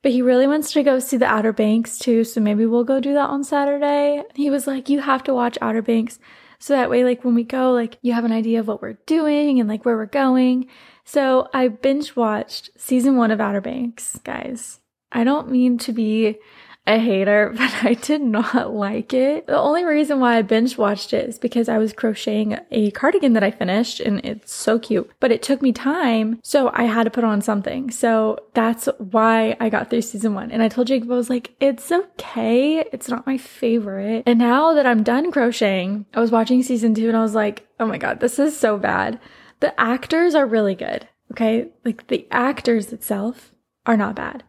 But 0.00 0.12
he 0.12 0.22
really 0.22 0.46
wants 0.46 0.72
to 0.72 0.82
go 0.82 0.98
see 0.98 1.18
the 1.18 1.26
Outer 1.26 1.52
Banks 1.52 1.98
too. 1.98 2.24
So 2.24 2.40
maybe 2.40 2.64
we'll 2.64 2.82
go 2.82 2.98
do 2.98 3.12
that 3.12 3.28
on 3.28 3.44
Saturday. 3.44 4.22
He 4.34 4.48
was 4.48 4.66
like, 4.66 4.88
you 4.88 5.00
have 5.00 5.22
to 5.24 5.34
watch 5.34 5.58
Outer 5.60 5.82
Banks. 5.82 6.18
So 6.62 6.74
that 6.74 6.90
way, 6.90 7.02
like 7.02 7.24
when 7.24 7.34
we 7.34 7.42
go, 7.42 7.72
like 7.72 7.98
you 8.02 8.12
have 8.12 8.24
an 8.24 8.30
idea 8.30 8.60
of 8.60 8.68
what 8.68 8.80
we're 8.80 8.92
doing 9.04 9.58
and 9.58 9.68
like 9.68 9.84
where 9.84 9.96
we're 9.96 10.06
going. 10.06 10.68
So 11.04 11.48
I 11.52 11.66
binge 11.66 12.14
watched 12.14 12.70
season 12.76 13.16
one 13.16 13.32
of 13.32 13.40
Outer 13.40 13.60
Banks, 13.60 14.20
guys. 14.22 14.78
I 15.10 15.24
don't 15.24 15.50
mean 15.50 15.76
to 15.78 15.92
be 15.92 16.38
a 16.86 16.98
hater, 16.98 17.52
but 17.56 17.84
I 17.84 17.94
did 17.94 18.22
not 18.22 18.74
like 18.74 19.12
it. 19.14 19.46
The 19.46 19.58
only 19.58 19.84
reason 19.84 20.20
why 20.20 20.36
I 20.36 20.42
binge 20.42 20.76
watched 20.76 21.12
it 21.12 21.28
is 21.28 21.38
because 21.38 21.68
I 21.68 21.78
was 21.78 21.92
crocheting 21.92 22.58
a 22.70 22.90
cardigan 22.92 23.34
that 23.34 23.44
I 23.44 23.50
finished 23.50 24.00
and 24.00 24.24
it's 24.24 24.52
so 24.52 24.78
cute, 24.78 25.10
but 25.20 25.30
it 25.30 25.42
took 25.42 25.62
me 25.62 25.72
time. 25.72 26.40
So 26.42 26.70
I 26.74 26.84
had 26.84 27.04
to 27.04 27.10
put 27.10 27.24
on 27.24 27.40
something. 27.40 27.90
So 27.90 28.38
that's 28.54 28.88
why 28.98 29.56
I 29.60 29.68
got 29.68 29.90
through 29.90 30.02
season 30.02 30.34
one. 30.34 30.50
And 30.50 30.62
I 30.62 30.68
told 30.68 30.88
Jacob, 30.88 31.10
I 31.10 31.14
was 31.14 31.30
like, 31.30 31.54
it's 31.60 31.90
okay. 31.92 32.84
It's 32.92 33.08
not 33.08 33.26
my 33.26 33.38
favorite. 33.38 34.24
And 34.26 34.38
now 34.38 34.74
that 34.74 34.86
I'm 34.86 35.02
done 35.02 35.30
crocheting, 35.30 36.06
I 36.14 36.20
was 36.20 36.30
watching 36.30 36.62
season 36.62 36.94
two 36.94 37.08
and 37.08 37.16
I 37.16 37.22
was 37.22 37.34
like, 37.34 37.66
oh 37.78 37.86
my 37.86 37.98
God, 37.98 38.20
this 38.20 38.38
is 38.38 38.58
so 38.58 38.76
bad. 38.76 39.20
The 39.60 39.78
actors 39.80 40.34
are 40.34 40.46
really 40.46 40.74
good. 40.74 41.08
Okay. 41.30 41.68
Like 41.84 42.08
the 42.08 42.26
actors 42.30 42.92
itself 42.92 43.52
are 43.86 43.96
not 43.96 44.16
bad, 44.16 44.44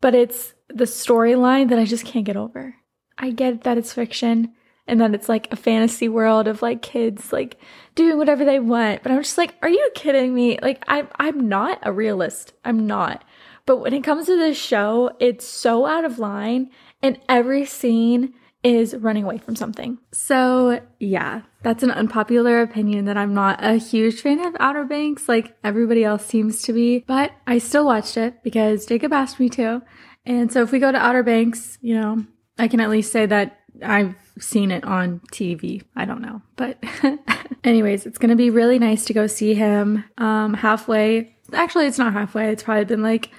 but 0.00 0.14
it's 0.14 0.54
the 0.68 0.84
storyline 0.84 1.68
that 1.70 1.78
I 1.78 1.84
just 1.84 2.04
can't 2.04 2.24
get 2.24 2.36
over. 2.36 2.74
I 3.16 3.30
get 3.30 3.62
that 3.64 3.78
it's 3.78 3.92
fiction 3.92 4.52
and 4.86 5.00
that 5.00 5.14
it's 5.14 5.28
like 5.28 5.52
a 5.52 5.56
fantasy 5.56 6.08
world 6.08 6.48
of 6.48 6.62
like 6.62 6.82
kids 6.82 7.32
like 7.32 7.58
doing 7.94 8.16
whatever 8.16 8.44
they 8.44 8.58
want, 8.58 9.02
but 9.02 9.12
I'm 9.12 9.22
just 9.22 9.38
like, 9.38 9.54
are 9.62 9.68
you 9.68 9.90
kidding 9.94 10.34
me? 10.34 10.58
Like 10.60 10.82
I'm 10.88 11.08
I'm 11.16 11.48
not 11.48 11.78
a 11.82 11.92
realist. 11.92 12.54
I'm 12.64 12.86
not. 12.86 13.24
But 13.66 13.78
when 13.78 13.92
it 13.92 14.02
comes 14.02 14.26
to 14.26 14.36
this 14.36 14.56
show, 14.56 15.10
it's 15.20 15.46
so 15.46 15.84
out 15.84 16.06
of 16.06 16.18
line 16.18 16.70
and 17.02 17.20
every 17.28 17.66
scene 17.66 18.32
is 18.64 18.96
running 18.96 19.24
away 19.24 19.38
from 19.38 19.54
something. 19.54 19.98
So, 20.12 20.80
yeah, 20.98 21.42
that's 21.62 21.82
an 21.82 21.90
unpopular 21.90 22.60
opinion 22.62 23.04
that 23.04 23.16
I'm 23.16 23.34
not 23.34 23.62
a 23.62 23.74
huge 23.76 24.20
fan 24.20 24.40
of 24.40 24.56
Outer 24.58 24.84
Banks 24.84 25.28
like 25.28 25.56
everybody 25.62 26.04
else 26.04 26.24
seems 26.26 26.62
to 26.62 26.72
be, 26.72 27.04
but 27.06 27.32
I 27.46 27.58
still 27.58 27.84
watched 27.84 28.16
it 28.16 28.42
because 28.42 28.86
Jacob 28.86 29.12
asked 29.12 29.38
me 29.38 29.48
to. 29.50 29.82
And 30.28 30.52
so 30.52 30.62
if 30.62 30.70
we 30.70 30.78
go 30.78 30.92
to 30.92 30.98
Outer 30.98 31.22
Banks, 31.22 31.78
you 31.80 31.98
know, 31.98 32.24
I 32.58 32.68
can 32.68 32.80
at 32.80 32.90
least 32.90 33.10
say 33.10 33.24
that 33.24 33.60
I've 33.82 34.14
seen 34.38 34.70
it 34.70 34.84
on 34.84 35.20
TV. 35.32 35.82
I 35.96 36.04
don't 36.04 36.20
know. 36.20 36.42
But 36.54 36.78
anyways, 37.64 38.04
it's 38.04 38.18
going 38.18 38.28
to 38.28 38.36
be 38.36 38.50
really 38.50 38.78
nice 38.78 39.06
to 39.06 39.14
go 39.14 39.26
see 39.26 39.54
him 39.54 40.04
um 40.18 40.52
halfway. 40.52 41.34
Actually, 41.54 41.86
it's 41.86 41.98
not 41.98 42.12
halfway. 42.12 42.52
It's 42.52 42.62
probably 42.62 42.84
been 42.84 43.02
like 43.02 43.30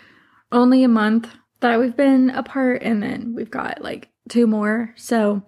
only 0.51 0.83
a 0.83 0.87
month 0.87 1.29
that 1.59 1.79
we've 1.79 1.95
been 1.95 2.31
apart 2.31 2.81
and 2.81 3.03
then 3.03 3.35
we've 3.35 3.51
got 3.51 3.81
like 3.81 4.09
two 4.27 4.47
more. 4.47 4.93
So, 4.97 5.43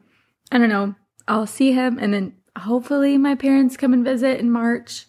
I 0.51 0.59
don't 0.59 0.69
know. 0.69 0.93
I'll 1.27 1.47
see 1.47 1.71
him 1.71 1.97
and 1.99 2.13
then 2.13 2.35
hopefully 2.55 3.17
my 3.17 3.33
parents 3.33 3.77
come 3.77 3.93
and 3.93 4.05
visit 4.05 4.39
in 4.39 4.51
March. 4.51 5.07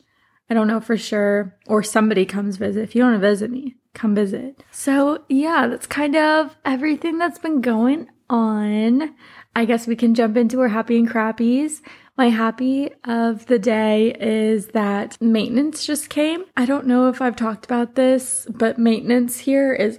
I 0.49 0.55
don't 0.55 0.69
know 0.69 0.81
for 0.81 0.97
sure 0.97 1.59
or 1.67 1.83
somebody 1.83 2.25
comes 2.25 2.57
visit. 2.57 2.83
If 2.83 2.95
you 2.95 3.03
want 3.03 3.17
to 3.17 3.29
visit 3.29 3.51
me, 3.51 3.77
come 3.95 4.15
visit. 4.15 4.63
So, 4.71 5.25
yeah, 5.29 5.67
that's 5.69 5.87
kind 5.87 6.17
of 6.17 6.57
everything 6.65 7.19
that's 7.19 7.39
been 7.39 7.61
going 7.61 8.09
on. 8.31 9.15
I 9.55 9.65
guess 9.65 9.87
we 9.87 9.97
can 9.97 10.15
jump 10.15 10.37
into 10.37 10.61
our 10.61 10.69
happy 10.69 10.97
and 10.97 11.09
crappies. 11.09 11.81
My 12.17 12.29
happy 12.29 12.91
of 13.05 13.47
the 13.47 13.59
day 13.59 14.15
is 14.19 14.69
that 14.69 15.21
maintenance 15.21 15.87
just 15.87 16.09
came. 16.09 16.45
I 16.57 16.65
don't 16.65 16.87
know 16.87 17.09
if 17.09 17.21
I've 17.23 17.37
talked 17.37 17.65
about 17.65 17.95
this, 17.95 18.47
but 18.51 18.79
maintenance 18.79 19.39
here 19.39 19.73
is 19.73 19.99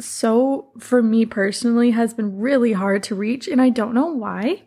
so, 0.00 0.72
for 0.78 1.02
me 1.02 1.24
personally, 1.24 1.92
has 1.92 2.14
been 2.14 2.38
really 2.38 2.72
hard 2.72 3.02
to 3.04 3.14
reach, 3.14 3.46
and 3.46 3.62
I 3.62 3.68
don't 3.68 3.94
know 3.94 4.08
why 4.08 4.62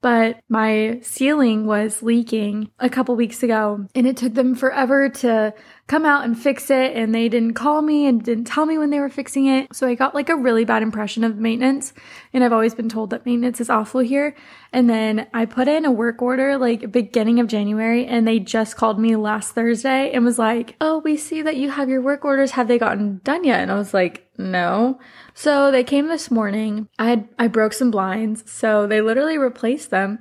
but 0.00 0.40
my 0.48 1.00
ceiling 1.02 1.66
was 1.66 2.02
leaking 2.02 2.70
a 2.78 2.88
couple 2.88 3.16
weeks 3.16 3.42
ago 3.42 3.86
and 3.94 4.06
it 4.06 4.16
took 4.16 4.34
them 4.34 4.54
forever 4.54 5.08
to 5.08 5.52
come 5.88 6.04
out 6.04 6.24
and 6.24 6.38
fix 6.38 6.70
it 6.70 6.94
and 6.94 7.14
they 7.14 7.28
didn't 7.28 7.54
call 7.54 7.82
me 7.82 8.06
and 8.06 8.22
didn't 8.22 8.44
tell 8.44 8.64
me 8.64 8.78
when 8.78 8.90
they 8.90 9.00
were 9.00 9.08
fixing 9.08 9.46
it. 9.46 9.74
So 9.74 9.88
I 9.88 9.94
got 9.94 10.14
like 10.14 10.28
a 10.28 10.36
really 10.36 10.64
bad 10.64 10.82
impression 10.82 11.24
of 11.24 11.38
maintenance 11.38 11.92
and 12.32 12.44
I've 12.44 12.52
always 12.52 12.74
been 12.74 12.88
told 12.88 13.10
that 13.10 13.26
maintenance 13.26 13.60
is 13.60 13.70
awful 13.70 14.00
here. 14.00 14.36
And 14.72 14.88
then 14.88 15.26
I 15.34 15.46
put 15.46 15.66
in 15.66 15.84
a 15.84 15.90
work 15.90 16.22
order 16.22 16.58
like 16.58 16.92
beginning 16.92 17.40
of 17.40 17.48
January 17.48 18.06
and 18.06 18.28
they 18.28 18.38
just 18.38 18.76
called 18.76 19.00
me 19.00 19.16
last 19.16 19.54
Thursday 19.54 20.12
and 20.12 20.24
was 20.24 20.38
like, 20.38 20.76
"Oh, 20.80 20.98
we 20.98 21.16
see 21.16 21.42
that 21.42 21.56
you 21.56 21.70
have 21.70 21.88
your 21.88 22.02
work 22.02 22.24
orders. 22.24 22.52
Have 22.52 22.68
they 22.68 22.78
gotten 22.78 23.20
done 23.24 23.44
yet?" 23.44 23.60
And 23.60 23.70
I 23.70 23.74
was 23.74 23.94
like, 23.94 24.28
"No." 24.36 24.98
So 25.40 25.70
they 25.70 25.84
came 25.84 26.08
this 26.08 26.32
morning. 26.32 26.88
I 26.98 27.10
had 27.10 27.28
I 27.38 27.46
broke 27.46 27.72
some 27.72 27.92
blinds, 27.92 28.50
so 28.50 28.88
they 28.88 29.00
literally 29.00 29.38
replaced 29.38 29.90
them. 29.90 30.18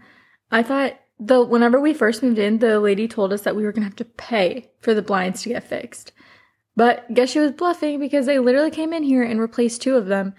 I 0.52 0.62
thought 0.62 1.00
the 1.20 1.44
whenever 1.44 1.80
we 1.80 1.96
first 1.96 2.22
moved 2.22 2.38
in, 2.38 2.60
the 2.60 2.80
lady 2.80 3.08
told 3.08 3.34
us 3.34 3.42
that 3.42 3.56
we 3.56 3.64
were 3.64 3.72
gonna 3.72 3.88
have 3.88 3.96
to 3.96 4.06
pay 4.06 4.70
for 4.80 4.94
the 4.94 5.02
blinds 5.02 5.42
to 5.42 5.50
get 5.50 5.64
fixed. 5.64 6.12
But 6.76 7.12
guess 7.16 7.32
she 7.32 7.40
was 7.40 7.52
bluffing 7.52 8.00
because 8.00 8.28
they 8.28 8.38
literally 8.38 8.70
came 8.70 8.94
in 8.94 9.02
here 9.02 9.24
and 9.24 9.42
replaced 9.42 9.82
two 9.82 9.96
of 9.96 10.06
them. 10.06 10.36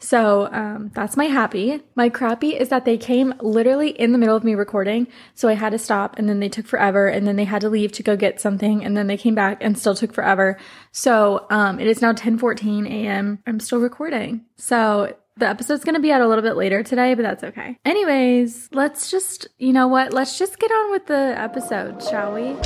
So 0.00 0.48
um, 0.52 0.90
that's 0.94 1.16
my 1.16 1.24
happy. 1.24 1.82
My 1.96 2.08
crappy 2.08 2.50
is 2.50 2.68
that 2.68 2.84
they 2.84 2.96
came 2.96 3.34
literally 3.40 3.90
in 3.90 4.12
the 4.12 4.18
middle 4.18 4.36
of 4.36 4.44
me 4.44 4.54
recording. 4.54 5.08
So 5.34 5.48
I 5.48 5.54
had 5.54 5.70
to 5.70 5.78
stop 5.78 6.16
and 6.18 6.28
then 6.28 6.38
they 6.38 6.48
took 6.48 6.66
forever 6.66 7.08
and 7.08 7.26
then 7.26 7.36
they 7.36 7.44
had 7.44 7.60
to 7.62 7.68
leave 7.68 7.92
to 7.92 8.02
go 8.02 8.16
get 8.16 8.40
something 8.40 8.84
and 8.84 8.96
then 8.96 9.08
they 9.08 9.16
came 9.16 9.34
back 9.34 9.58
and 9.60 9.76
still 9.76 9.94
took 9.94 10.12
forever. 10.12 10.56
So 10.92 11.46
um, 11.50 11.80
it 11.80 11.88
is 11.88 12.00
now 12.00 12.12
10:14 12.12 12.86
a.m. 12.86 13.40
I'm 13.46 13.58
still 13.58 13.80
recording. 13.80 14.44
So 14.56 15.16
the 15.36 15.48
episode's 15.48 15.84
going 15.84 15.94
to 15.94 16.00
be 16.00 16.12
out 16.12 16.20
a 16.20 16.26
little 16.26 16.42
bit 16.42 16.56
later 16.56 16.82
today, 16.82 17.14
but 17.14 17.22
that's 17.22 17.44
okay. 17.44 17.78
Anyways, 17.84 18.68
let's 18.72 19.10
just, 19.10 19.46
you 19.58 19.72
know 19.72 19.86
what? 19.86 20.12
Let's 20.12 20.36
just 20.38 20.58
get 20.58 20.70
on 20.70 20.90
with 20.90 21.06
the 21.06 21.34
episode, 21.36 22.02
shall 22.02 22.34
we? 22.34 22.56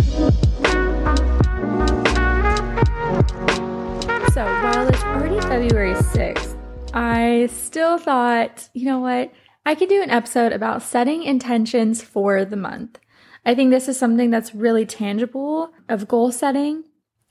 So, 4.32 4.42
while 4.44 4.88
it's 4.88 5.02
already 5.04 5.38
February 5.42 5.92
6th, 5.92 6.51
I 6.94 7.48
still 7.50 7.98
thought, 7.98 8.68
you 8.74 8.84
know 8.84 9.00
what? 9.00 9.32
I 9.64 9.74
could 9.74 9.88
do 9.88 10.02
an 10.02 10.10
episode 10.10 10.52
about 10.52 10.82
setting 10.82 11.22
intentions 11.22 12.02
for 12.02 12.44
the 12.44 12.56
month. 12.56 12.98
I 13.46 13.54
think 13.54 13.70
this 13.70 13.88
is 13.88 13.98
something 13.98 14.30
that's 14.30 14.54
really 14.54 14.84
tangible 14.84 15.72
of 15.88 16.08
goal 16.08 16.32
setting. 16.32 16.84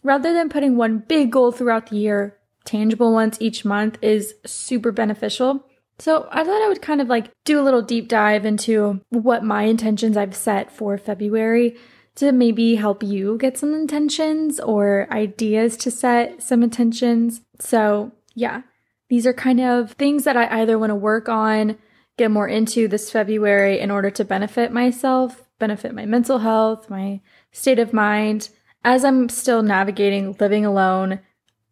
Rather 0.04 0.34
than 0.34 0.50
putting 0.50 0.76
one 0.76 1.04
big 1.08 1.32
goal 1.32 1.52
throughout 1.52 1.88
the 1.88 1.98
year, 1.98 2.38
tangible 2.66 3.14
ones 3.14 3.38
each 3.40 3.64
month 3.64 3.98
is 4.02 4.34
super 4.46 4.92
beneficial. 4.92 5.66
So 6.00 6.28
I 6.32 6.44
thought 6.44 6.64
I 6.64 6.68
would 6.68 6.82
kind 6.82 7.00
of 7.00 7.08
like 7.08 7.32
do 7.46 7.60
a 7.60 7.64
little 7.64 7.84
deep 7.84 8.08
dive 8.08 8.46
into 8.46 9.02
what 9.10 9.44
my 9.44 9.64
intentions 9.64 10.18
I've 10.18 10.36
set 10.36 10.72
for 10.72 10.98
February 10.98 11.78
to 12.16 12.32
maybe 12.32 12.76
help 12.76 13.04
you 13.04 13.38
get 13.38 13.58
some 13.58 13.74
intentions 13.74 14.60
or 14.60 15.08
ideas 15.12 15.78
to 15.78 15.92
set 15.92 16.42
some 16.42 16.64
intentions. 16.64 17.42
So 17.60 18.12
yeah, 18.34 18.64
these 19.12 19.28
are 19.28 19.34
kind 19.34 19.60
of 19.60 19.92
things 19.92 20.24
that 20.24 20.38
I 20.38 20.62
either 20.62 20.80
want 20.80 20.92
to 20.92 20.96
work 20.96 21.28
on, 21.28 21.78
get 22.18 22.32
more 22.32 22.48
into 22.48 22.88
this 22.88 23.12
February 23.12 23.78
in 23.78 23.92
order 23.92 24.10
to 24.10 24.24
benefit 24.24 24.72
myself, 24.72 25.50
benefit 25.60 25.94
my 25.94 26.06
mental 26.06 26.38
health, 26.38 26.90
my 26.90 27.20
state 27.52 27.78
of 27.78 27.92
mind, 27.92 28.48
as 28.86 29.04
I'm 29.04 29.28
still 29.28 29.64
navigating 29.64 30.38
living 30.40 30.66
alone 30.66 31.20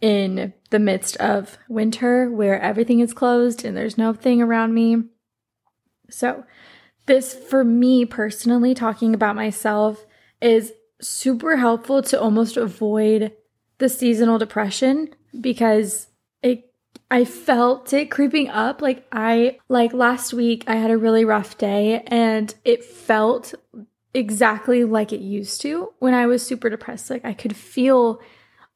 in 0.02 0.52
the 0.70 0.80
midst 0.80 1.16
of 1.16 1.58
winter 1.70 2.30
where 2.30 2.60
everything 2.60 3.00
is 3.00 3.14
closed 3.14 3.64
and 3.64 3.78
there's 3.78 3.98
no 3.98 4.12
thing 4.12 4.42
around 4.42 4.74
me. 4.74 5.04
So, 6.10 6.44
this 7.06 7.34
for 7.34 7.64
me 7.64 8.04
personally, 8.04 8.74
talking 8.74 9.14
about 9.14 9.38
myself, 9.38 10.06
is 10.42 10.74
super 11.00 11.56
helpful 11.56 12.02
to 12.02 12.20
almost 12.20 12.58
avoid 12.58 13.32
the 13.78 13.88
seasonal 13.88 14.40
depression 14.40 15.16
because 15.40 16.09
I 17.12 17.26
felt 17.26 17.92
it 17.94 18.12
creeping 18.12 18.50
up. 18.50 18.82
Like 18.82 19.06
I 19.12 19.58
like 19.68 19.94
last 19.94 20.34
week 20.34 20.64
I 20.68 20.76
had 20.76 20.92
a 20.92 20.98
really 20.98 21.26
rough 21.26 21.58
day 21.58 22.04
and 22.08 22.54
it 22.64 22.84
felt 22.84 23.56
exactly 24.14 24.84
like 24.84 25.12
it 25.12 25.22
used 25.22 25.62
to 25.62 25.94
when 26.00 26.14
I 26.14 26.28
was 26.28 26.46
super 26.46 26.70
depressed. 26.70 27.10
Like 27.10 27.26
I 27.26 27.34
could 27.34 27.56
feel 27.56 28.22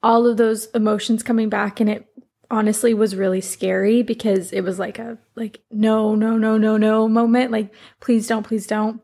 all 0.02 0.26
of 0.28 0.38
those 0.38 0.66
emotions 0.72 1.24
coming 1.24 1.50
back 1.50 1.80
and 1.80 1.90
it 1.90 2.08
honestly 2.50 2.94
was 2.94 3.16
really 3.16 3.42
scary 3.42 4.04
because 4.04 4.52
it 4.52 4.62
was 4.62 4.78
like 4.78 5.00
a 5.00 5.18
like 5.36 5.62
no 5.72 6.16
no 6.16 6.38
no 6.38 6.58
no 6.58 6.78
no 6.78 7.08
moment. 7.08 7.52
Like 7.52 7.74
please 8.00 8.28
don't 8.28 8.44
please 8.44 8.66
don't. 8.66 9.02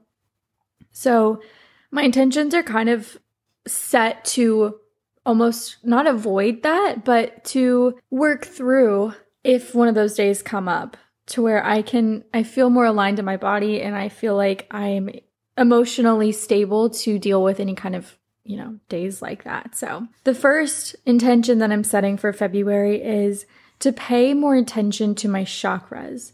So 0.92 1.42
my 1.92 2.02
intentions 2.02 2.54
are 2.54 2.64
kind 2.64 2.90
of 2.90 3.18
set 3.68 4.26
to 4.26 4.80
almost 5.26 5.78
not 5.84 6.08
avoid 6.08 6.64
that 6.64 7.04
but 7.04 7.44
to 7.44 7.98
work 8.10 8.46
through 8.46 9.14
if 9.44 9.76
one 9.76 9.88
of 9.88 9.96
those 9.96 10.16
days 10.16 10.42
come 10.42 10.68
up 10.68 10.98
to 11.28 11.42
where 11.42 11.64
I 11.64 11.82
can 11.82 12.24
I 12.34 12.44
feel 12.44 12.70
more 12.70 12.86
aligned 12.86 13.20
in 13.20 13.26
my 13.26 13.38
body 13.38 13.82
and 13.82 13.96
I 13.96 14.10
feel 14.10 14.36
like 14.36 14.68
I'm 14.72 15.10
emotionally 15.58 16.32
stable 16.32 16.90
to 16.90 17.20
deal 17.20 17.44
with 17.44 17.60
any 17.60 17.76
kind 17.76 17.96
of 17.96 18.18
you 18.50 18.58
know, 18.58 18.80
days 18.90 19.22
like 19.22 19.44
that. 19.44 19.76
So, 19.76 20.08
the 20.24 20.34
first 20.34 20.96
intention 21.06 21.60
that 21.60 21.72
I'm 21.72 21.84
setting 21.84 22.18
for 22.18 22.34
February 22.34 23.00
is 23.00 23.46
to 23.78 23.94
pay 23.94 24.34
more 24.34 24.56
attention 24.56 25.14
to 25.16 25.30
my 25.30 25.44
chakras. 25.44 26.32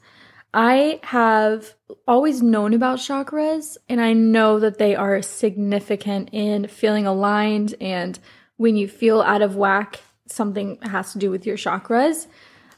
I 0.53 1.01
have 1.03 1.73
always 2.07 2.41
known 2.41 2.73
about 2.73 2.99
chakras 2.99 3.75
and 3.89 3.99
I 3.99 4.13
know 4.13 4.61
that 4.61 4.77
they 4.77 4.95
are 4.95 5.21
significant 5.21 6.29
in 6.31 6.67
feeling 6.67 7.05
aligned 7.05 7.75
and 7.81 8.17
when 8.57 8.75
you 8.75 8.87
feel 8.87 9.21
out 9.21 9.41
of 9.41 9.55
whack, 9.55 9.99
something 10.27 10.77
has 10.81 11.13
to 11.13 11.19
do 11.19 11.29
with 11.29 11.45
your 11.45 11.57
chakras. 11.57 12.27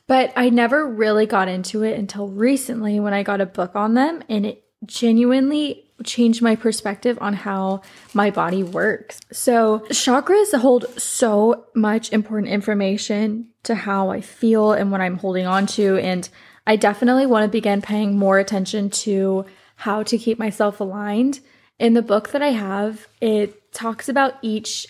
But 0.08 0.32
I 0.36 0.50
never 0.50 0.88
really 0.88 1.26
got 1.26 1.50
into 1.50 1.84
it 1.84 2.00
until 2.00 2.30
recently 2.30 3.00
when 3.00 3.14
I 3.14 3.24
got 3.24 3.42
a 3.42 3.46
book 3.46 3.76
on 3.76 3.94
them 3.94 4.24
and 4.30 4.46
it 4.46 4.64
genuinely 4.86 5.84
changed 6.04 6.42
my 6.42 6.56
perspective 6.56 7.18
on 7.20 7.34
how 7.34 7.82
my 8.14 8.30
body 8.30 8.64
works. 8.64 9.20
So, 9.32 9.80
chakras 9.90 10.58
hold 10.58 10.86
so 11.00 11.66
much 11.74 12.12
important 12.14 12.52
information 12.52 13.48
to 13.64 13.76
how 13.76 14.12
I 14.12 14.22
feel 14.22 14.72
and 14.72 14.92
what 14.92 15.02
I'm 15.02 15.18
holding 15.18 15.46
on 15.48 15.66
to. 15.68 15.98
And 15.98 16.30
I 16.66 16.76
definitely 16.76 17.26
want 17.26 17.44
to 17.44 17.50
begin 17.50 17.82
paying 17.82 18.18
more 18.18 18.40
attention 18.40 18.90
to 18.92 19.46
how 19.76 20.04
to 20.04 20.18
keep 20.18 20.40
myself 20.40 20.80
aligned. 20.80 21.40
In 21.80 21.94
the 21.94 22.02
book 22.02 22.30
that 22.30 22.42
I 22.42 22.52
have, 22.52 23.08
it 23.22 23.72
talks 23.74 24.10
about 24.10 24.36
each 24.42 24.88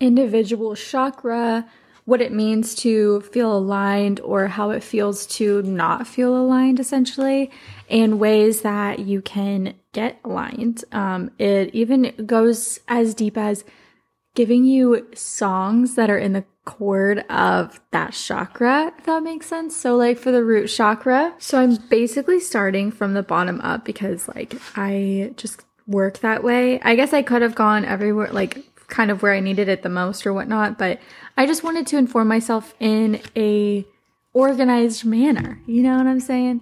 individual 0.00 0.74
chakra, 0.74 1.66
what 2.04 2.20
it 2.20 2.32
means 2.32 2.74
to 2.74 3.20
feel 3.22 3.56
aligned 3.56 4.20
or 4.20 4.46
how 4.46 4.70
it 4.70 4.82
feels 4.82 5.26
to 5.26 5.62
not 5.62 6.06
feel 6.06 6.36
aligned, 6.36 6.78
essentially, 6.78 7.50
and 7.88 8.20
ways 8.20 8.60
that 8.62 8.98
you 8.98 9.22
can 9.22 9.74
get 9.92 10.18
aligned. 10.24 10.84
Um, 10.92 11.30
it 11.38 11.74
even 11.74 12.12
goes 12.26 12.80
as 12.88 13.14
deep 13.14 13.38
as 13.38 13.64
giving 14.34 14.64
you 14.64 15.06
songs 15.14 15.94
that 15.94 16.10
are 16.10 16.18
in 16.18 16.32
the 16.32 16.44
chord 16.64 17.18
of 17.30 17.80
that 17.92 18.12
chakra, 18.12 18.92
if 18.98 19.04
that 19.04 19.22
makes 19.22 19.46
sense. 19.46 19.76
So, 19.76 19.96
like 19.96 20.18
for 20.18 20.32
the 20.32 20.44
root 20.44 20.66
chakra, 20.68 21.34
so 21.38 21.58
I'm 21.58 21.76
basically 21.88 22.40
starting 22.40 22.90
from 22.90 23.14
the 23.14 23.22
bottom 23.22 23.60
up 23.60 23.84
because, 23.84 24.28
like, 24.28 24.54
I 24.76 25.32
just 25.36 25.64
work 25.86 26.18
that 26.20 26.42
way. 26.42 26.80
I 26.80 26.96
guess 26.96 27.12
I 27.12 27.22
could 27.22 27.42
have 27.42 27.54
gone 27.54 27.84
everywhere, 27.84 28.32
like, 28.32 28.64
kind 28.94 29.10
of 29.10 29.22
where 29.22 29.34
I 29.34 29.40
needed 29.40 29.68
it 29.68 29.82
the 29.82 29.88
most 29.88 30.24
or 30.24 30.32
whatnot, 30.32 30.78
but 30.78 31.00
I 31.36 31.46
just 31.46 31.64
wanted 31.64 31.84
to 31.88 31.98
inform 31.98 32.28
myself 32.28 32.74
in 32.78 33.20
a 33.36 33.84
organized 34.32 35.04
manner. 35.04 35.58
You 35.66 35.82
know 35.82 35.96
what 35.96 36.06
I'm 36.06 36.20
saying? 36.20 36.60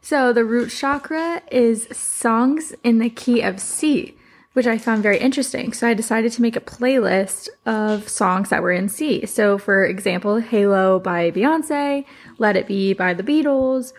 So 0.00 0.32
the 0.32 0.46
root 0.46 0.70
chakra 0.70 1.42
is 1.52 1.86
songs 1.92 2.74
in 2.82 3.00
the 3.00 3.10
key 3.10 3.42
of 3.42 3.60
C, 3.60 4.16
which 4.54 4.66
I 4.66 4.78
found 4.78 5.02
very 5.02 5.18
interesting. 5.18 5.74
So 5.74 5.86
I 5.86 5.92
decided 5.92 6.32
to 6.32 6.42
make 6.42 6.56
a 6.56 6.60
playlist 6.60 7.50
of 7.66 8.08
songs 8.08 8.48
that 8.48 8.62
were 8.62 8.72
in 8.72 8.88
C. 8.88 9.26
So 9.26 9.58
for 9.58 9.84
example, 9.84 10.38
Halo 10.38 10.98
by 10.98 11.30
Beyonce, 11.30 12.06
Let 12.38 12.56
It 12.56 12.66
Be 12.66 12.94
by 12.94 13.12
the 13.12 13.22
Beatles, 13.22 13.92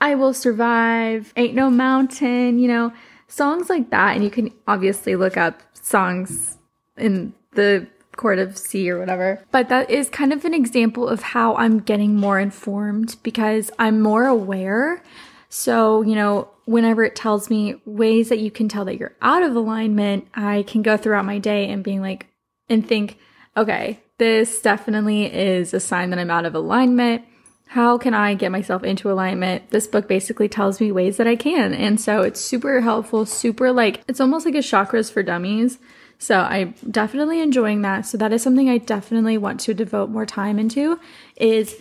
I 0.00 0.16
Will 0.16 0.34
Survive, 0.34 1.32
Ain't 1.36 1.54
No 1.54 1.70
Mountain, 1.70 2.58
you 2.58 2.66
know, 2.66 2.92
songs 3.28 3.70
like 3.70 3.90
that. 3.90 4.16
And 4.16 4.24
you 4.24 4.30
can 4.30 4.50
obviously 4.66 5.14
look 5.14 5.36
up 5.36 5.62
songs 5.74 6.56
in 7.00 7.34
the 7.52 7.86
chord 8.16 8.38
of 8.38 8.58
C 8.58 8.90
or 8.90 8.98
whatever. 8.98 9.42
But 9.50 9.68
that 9.70 9.90
is 9.90 10.08
kind 10.10 10.32
of 10.32 10.44
an 10.44 10.54
example 10.54 11.08
of 11.08 11.22
how 11.22 11.56
I'm 11.56 11.80
getting 11.80 12.16
more 12.16 12.38
informed 12.38 13.16
because 13.22 13.70
I'm 13.78 14.00
more 14.00 14.26
aware. 14.26 15.02
So, 15.48 16.02
you 16.02 16.14
know, 16.14 16.48
whenever 16.64 17.02
it 17.02 17.16
tells 17.16 17.50
me 17.50 17.80
ways 17.84 18.28
that 18.28 18.38
you 18.38 18.50
can 18.50 18.68
tell 18.68 18.84
that 18.84 18.98
you're 18.98 19.16
out 19.22 19.42
of 19.42 19.56
alignment, 19.56 20.28
I 20.34 20.64
can 20.64 20.82
go 20.82 20.96
throughout 20.96 21.24
my 21.24 21.38
day 21.38 21.68
and 21.70 21.82
being 21.82 22.00
like, 22.00 22.26
and 22.68 22.86
think, 22.86 23.18
okay, 23.56 23.98
this 24.18 24.60
definitely 24.60 25.24
is 25.24 25.74
a 25.74 25.80
sign 25.80 26.10
that 26.10 26.18
I'm 26.18 26.30
out 26.30 26.44
of 26.44 26.54
alignment. 26.54 27.24
How 27.66 27.98
can 27.98 28.14
I 28.14 28.34
get 28.34 28.52
myself 28.52 28.84
into 28.84 29.10
alignment? 29.10 29.70
This 29.70 29.86
book 29.86 30.06
basically 30.06 30.48
tells 30.48 30.80
me 30.80 30.92
ways 30.92 31.16
that 31.16 31.26
I 31.26 31.36
can. 31.36 31.72
And 31.72 32.00
so 32.00 32.22
it's 32.22 32.40
super 32.40 32.80
helpful, 32.80 33.26
super 33.26 33.72
like, 33.72 34.02
it's 34.06 34.20
almost 34.20 34.44
like 34.44 34.54
a 34.54 34.58
chakras 34.58 35.10
for 35.10 35.22
dummies. 35.22 35.78
So 36.20 36.40
I'm 36.40 36.74
definitely 36.88 37.40
enjoying 37.40 37.80
that. 37.82 38.04
So 38.06 38.18
that 38.18 38.32
is 38.32 38.42
something 38.42 38.68
I 38.68 38.76
definitely 38.76 39.38
want 39.38 39.58
to 39.60 39.74
devote 39.74 40.10
more 40.10 40.26
time 40.26 40.58
into 40.58 41.00
is 41.36 41.80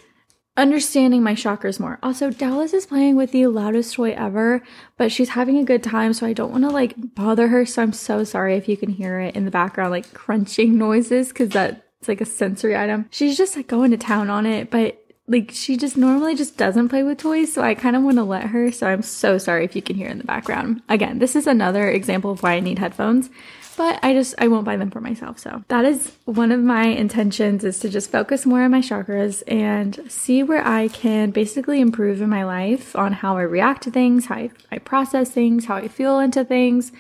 understanding 0.56 1.22
my 1.22 1.36
chakras 1.36 1.78
more. 1.78 2.00
Also, 2.02 2.32
Dallas 2.32 2.74
is 2.74 2.86
playing 2.86 3.18
with 3.18 3.34
the 3.34 3.48
loudest 3.48 3.96
toy 3.96 4.14
ever, 4.14 4.64
but 4.98 5.12
she's 5.12 5.30
having 5.30 5.58
a 5.58 5.66
good 5.66 5.84
time, 5.84 6.14
so 6.14 6.26
I 6.26 6.32
don't 6.32 6.52
want 6.52 6.64
to 6.64 6.70
like 6.70 7.16
bother 7.16 7.50
her. 7.50 7.66
So 7.66 7.82
I'm 7.82 7.92
so 7.92 8.24
sorry 8.24 8.56
if 8.56 8.70
you 8.70 8.78
can 8.78 8.90
hear 8.90 9.20
it 9.20 9.36
in 9.36 9.44
the 9.44 9.52
background, 9.52 9.92
like 9.92 10.14
crunching 10.14 10.78
noises, 10.78 11.30
because 11.30 11.50
that's 11.50 12.08
like 12.08 12.22
a 12.22 12.26
sensory 12.26 12.78
item. 12.78 13.08
She's 13.12 13.38
just 13.38 13.58
like 13.58 13.68
going 13.68 13.92
to 13.92 13.98
town 13.98 14.30
on 14.30 14.46
it, 14.46 14.72
but 14.72 15.04
like 15.28 15.52
she 15.54 15.76
just 15.76 15.98
normally 15.98 16.34
just 16.34 16.58
doesn't 16.58 16.88
play 16.88 17.04
with 17.04 17.18
toys, 17.18 17.52
so 17.52 17.62
I 17.62 17.76
kind 17.76 17.98
of 17.98 18.04
want 18.04 18.18
to 18.18 18.24
let 18.24 18.48
her. 18.48 18.72
So 18.72 18.88
I'm 18.88 19.02
so 19.02 19.38
sorry 19.38 19.66
if 19.66 19.76
you 19.76 19.82
can 19.82 19.98
hear 19.98 20.08
in 20.08 20.18
the 20.18 20.24
background. 20.24 20.82
Again, 20.88 21.20
this 21.20 21.36
is 21.36 21.46
another 21.46 21.90
example 21.90 22.32
of 22.32 22.42
why 22.42 22.54
I 22.54 22.62
need 22.62 22.80
headphones 22.80 23.30
but 23.80 23.98
I 24.04 24.12
just 24.12 24.36
I 24.38 24.50
won't 24.50 24.66
buy 24.66 24.76
them 24.76 24.92
for 24.92 25.00
myself. 25.00 25.40
So 25.40 25.64
that 25.70 25.86
is 25.86 26.12
one 26.26 26.52
of 26.52 26.60
my 26.60 26.88
intentions 26.88 27.64
is 27.64 27.80
to 27.80 27.88
just 27.88 28.12
focus 28.12 28.46
more 28.46 28.64
on 28.64 28.72
my 28.72 28.82
chakras 28.82 29.42
and 29.48 30.02
see 30.12 30.44
where 30.44 30.68
I 30.68 30.90
can 30.90 31.32
basically 31.32 31.80
improve 31.80 32.22
in 32.22 32.28
my 32.28 32.44
life 32.44 32.94
on 32.98 33.14
how 33.14 33.38
I 33.38 33.44
react 33.44 33.84
to 33.84 33.92
things, 33.92 34.26
how 34.26 34.36
I, 34.36 34.50
I 34.70 34.80
process 34.80 35.32
things, 35.32 35.68
how 35.68 35.78
I 35.78 35.88
feel 35.88 36.20
into 36.20 36.44
things. 36.44 36.92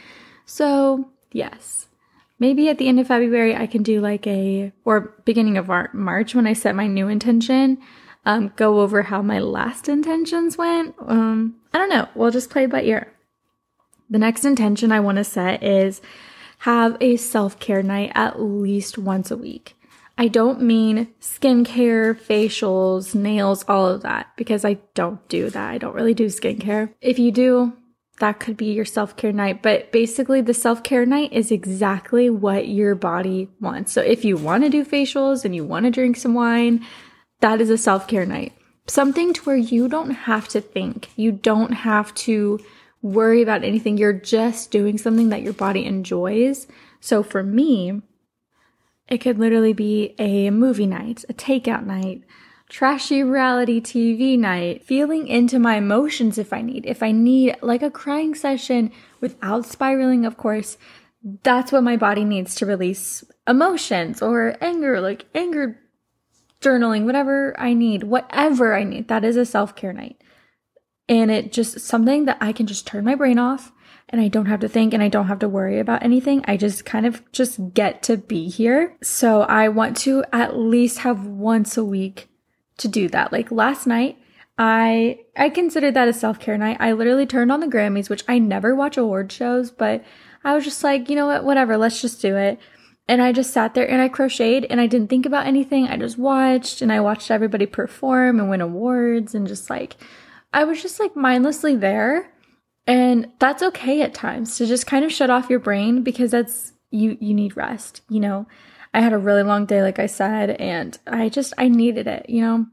So 0.45 1.09
yes. 1.33 1.87
Maybe 2.39 2.69
at 2.69 2.77
the 2.77 2.87
end 2.87 3.01
of 3.01 3.07
February, 3.07 3.53
I 3.57 3.67
can 3.67 3.83
do 3.83 3.99
like 3.99 4.25
a, 4.25 4.71
or 4.85 5.13
beginning 5.25 5.57
of 5.57 5.67
March 5.93 6.33
when 6.33 6.47
I 6.47 6.53
set 6.53 6.75
my 6.75 6.87
new 6.87 7.09
intention, 7.09 7.77
um, 8.25 8.53
go 8.55 8.79
over 8.79 9.01
how 9.01 9.21
my 9.21 9.39
last 9.39 9.89
intentions 9.89 10.57
went. 10.57 10.95
Um, 11.05 11.57
I 11.73 11.77
don't 11.77 11.89
know. 11.89 12.07
We'll 12.15 12.31
just 12.31 12.49
play 12.49 12.67
by 12.67 12.83
ear. 12.83 13.11
The 14.09 14.17
next 14.17 14.45
intention 14.45 14.93
I 14.93 15.01
want 15.01 15.17
to 15.17 15.25
set 15.25 15.61
is 15.61 15.99
have 16.59 16.97
a 16.99 17.17
self 17.17 17.59
care 17.59 17.83
night 17.83 18.11
at 18.15 18.41
least 18.41 18.97
once 18.97 19.31
a 19.31 19.37
week. 19.37 19.75
I 20.17 20.27
don't 20.27 20.61
mean 20.61 21.07
skincare, 21.21 22.13
facials, 22.13 23.15
nails, 23.15 23.63
all 23.69 23.87
of 23.87 24.01
that, 24.01 24.27
because 24.35 24.65
I 24.65 24.79
don't 24.93 25.25
do 25.29 25.49
that. 25.49 25.69
I 25.69 25.77
don't 25.77 25.95
really 25.95 26.13
do 26.13 26.25
skincare. 26.25 26.93
If 26.99 27.17
you 27.17 27.31
do, 27.31 27.73
that 28.19 28.41
could 28.41 28.57
be 28.57 28.73
your 28.73 28.83
self 28.83 29.15
care 29.15 29.31
night. 29.31 29.61
But 29.61 29.93
basically, 29.93 30.41
the 30.41 30.53
self 30.53 30.83
care 30.83 31.05
night 31.05 31.31
is 31.31 31.51
exactly 31.51 32.29
what 32.29 32.67
your 32.67 32.95
body 32.95 33.49
wants. 33.61 33.93
So 33.93 34.01
if 34.01 34.25
you 34.25 34.35
want 34.35 34.65
to 34.65 34.69
do 34.69 34.83
facials 34.83 35.45
and 35.45 35.55
you 35.55 35.63
want 35.63 35.85
to 35.85 35.91
drink 35.91 36.17
some 36.17 36.33
wine, 36.33 36.85
that 37.39 37.61
is 37.61 37.69
a 37.69 37.77
self 37.77 38.05
care 38.05 38.25
night. 38.25 38.51
Something 38.87 39.33
to 39.33 39.41
where 39.43 39.55
you 39.55 39.87
don't 39.87 40.11
have 40.11 40.49
to 40.49 40.59
think, 40.59 41.09
you 41.15 41.31
don't 41.31 41.71
have 41.71 42.13
to 42.15 42.59
worry 43.01 43.41
about 43.41 43.63
anything. 43.63 43.97
You're 43.97 44.13
just 44.13 44.71
doing 44.71 44.97
something 44.97 45.29
that 45.29 45.41
your 45.41 45.53
body 45.53 45.85
enjoys. 45.85 46.67
So 46.99 47.23
for 47.23 47.43
me, 47.43 48.01
it 49.07 49.19
could 49.19 49.39
literally 49.39 49.73
be 49.73 50.15
a 50.19 50.49
movie 50.51 50.85
night, 50.85 51.25
a 51.29 51.33
takeout 51.33 51.85
night, 51.85 52.23
trashy 52.69 53.23
reality 53.23 53.81
TV 53.81 54.37
night, 54.37 54.85
feeling 54.85 55.27
into 55.27 55.57
my 55.57 55.77
emotions 55.77 56.37
if 56.37 56.53
I 56.53 56.61
need. 56.61 56.85
If 56.85 57.01
I 57.01 57.11
need 57.11 57.55
like 57.61 57.81
a 57.81 57.89
crying 57.89 58.35
session 58.35 58.91
without 59.19 59.65
spiraling, 59.65 60.25
of 60.25 60.37
course, 60.37 60.77
that's 61.43 61.71
what 61.71 61.83
my 61.83 61.97
body 61.97 62.23
needs 62.23 62.55
to 62.55 62.65
release 62.65 63.23
emotions 63.47 64.21
or 64.21 64.55
anger, 64.61 65.01
like 65.01 65.25
anger 65.33 65.79
journaling, 66.61 67.05
whatever 67.05 67.59
I 67.59 67.73
need, 67.73 68.03
whatever 68.03 68.75
I 68.75 68.83
need. 68.83 69.07
That 69.07 69.25
is 69.25 69.35
a 69.35 69.45
self 69.45 69.75
care 69.75 69.93
night. 69.93 70.21
And 71.09 71.31
it 71.31 71.51
just 71.51 71.79
something 71.81 72.25
that 72.25 72.37
I 72.39 72.53
can 72.53 72.67
just 72.67 72.87
turn 72.87 73.03
my 73.03 73.15
brain 73.15 73.39
off 73.39 73.73
and 74.09 74.21
I 74.21 74.27
don't 74.27 74.45
have 74.45 74.59
to 74.61 74.69
think 74.69 74.93
and 74.93 75.03
I 75.03 75.07
don't 75.07 75.27
have 75.27 75.39
to 75.39 75.49
worry 75.49 75.79
about 75.79 76.03
anything. 76.03 76.43
I 76.47 76.55
just 76.55 76.85
kind 76.85 77.05
of 77.05 77.29
just 77.31 77.73
get 77.73 78.03
to 78.03 78.17
be 78.17 78.47
here. 78.47 78.95
So 79.01 79.41
I 79.41 79.69
want 79.69 79.97
to 79.97 80.23
at 80.31 80.57
least 80.57 80.99
have 80.99 81.25
once 81.25 81.77
a 81.77 81.83
week 81.83 82.29
to 82.77 82.87
do 82.87 83.07
that. 83.09 83.31
Like 83.31 83.51
last 83.51 83.85
night, 83.87 84.17
I 84.57 85.19
I 85.35 85.49
considered 85.49 85.93
that 85.93 86.07
a 86.07 86.13
self-care 86.13 86.57
night. 86.57 86.77
I 86.79 86.91
literally 86.91 87.25
turned 87.25 87.51
on 87.51 87.59
the 87.59 87.67
Grammys, 87.67 88.09
which 88.09 88.23
I 88.27 88.39
never 88.39 88.75
watch 88.75 88.97
award 88.97 89.31
shows, 89.31 89.71
but 89.71 90.03
I 90.43 90.53
was 90.53 90.63
just 90.63 90.83
like, 90.83 91.09
you 91.09 91.15
know 91.15 91.27
what, 91.27 91.43
whatever, 91.43 91.77
let's 91.77 92.01
just 92.01 92.21
do 92.21 92.35
it. 92.35 92.59
And 93.07 93.21
I 93.21 93.31
just 93.31 93.51
sat 93.51 93.73
there 93.73 93.89
and 93.89 94.01
I 94.01 94.09
crocheted 94.09 94.65
and 94.69 94.79
I 94.79 94.85
didn't 94.85 95.09
think 95.09 95.25
about 95.25 95.47
anything. 95.47 95.87
I 95.87 95.97
just 95.97 96.17
watched 96.17 96.81
and 96.81 96.91
I 96.91 96.99
watched 96.99 97.31
everybody 97.31 97.65
perform 97.65 98.39
and 98.39 98.49
win 98.49 98.61
awards 98.61 99.33
and 99.33 99.47
just 99.47 99.69
like 99.69 99.95
I 100.53 100.63
was 100.63 100.81
just 100.81 100.99
like 100.99 101.15
mindlessly 101.15 101.75
there. 101.75 102.31
And 102.87 103.31
that's 103.39 103.61
okay 103.61 104.01
at 104.01 104.15
times 104.15 104.57
to 104.57 104.65
just 104.65 104.87
kind 104.87 105.05
of 105.05 105.11
shut 105.11 105.29
off 105.29 105.49
your 105.49 105.59
brain 105.59 106.01
because 106.01 106.31
that's 106.31 106.73
you 106.89 107.17
you 107.19 107.35
need 107.35 107.55
rest, 107.55 108.01
you 108.09 108.19
know. 108.19 108.47
I 108.93 109.01
had 109.01 109.13
a 109.13 109.19
really 109.19 109.43
long 109.43 109.65
day 109.67 109.83
like 109.83 109.99
I 109.99 110.07
said 110.07 110.51
and 110.51 110.97
I 111.05 111.29
just 111.29 111.53
I 111.57 111.67
needed 111.67 112.07
it, 112.07 112.27
you 112.29 112.41
know. 112.41 112.65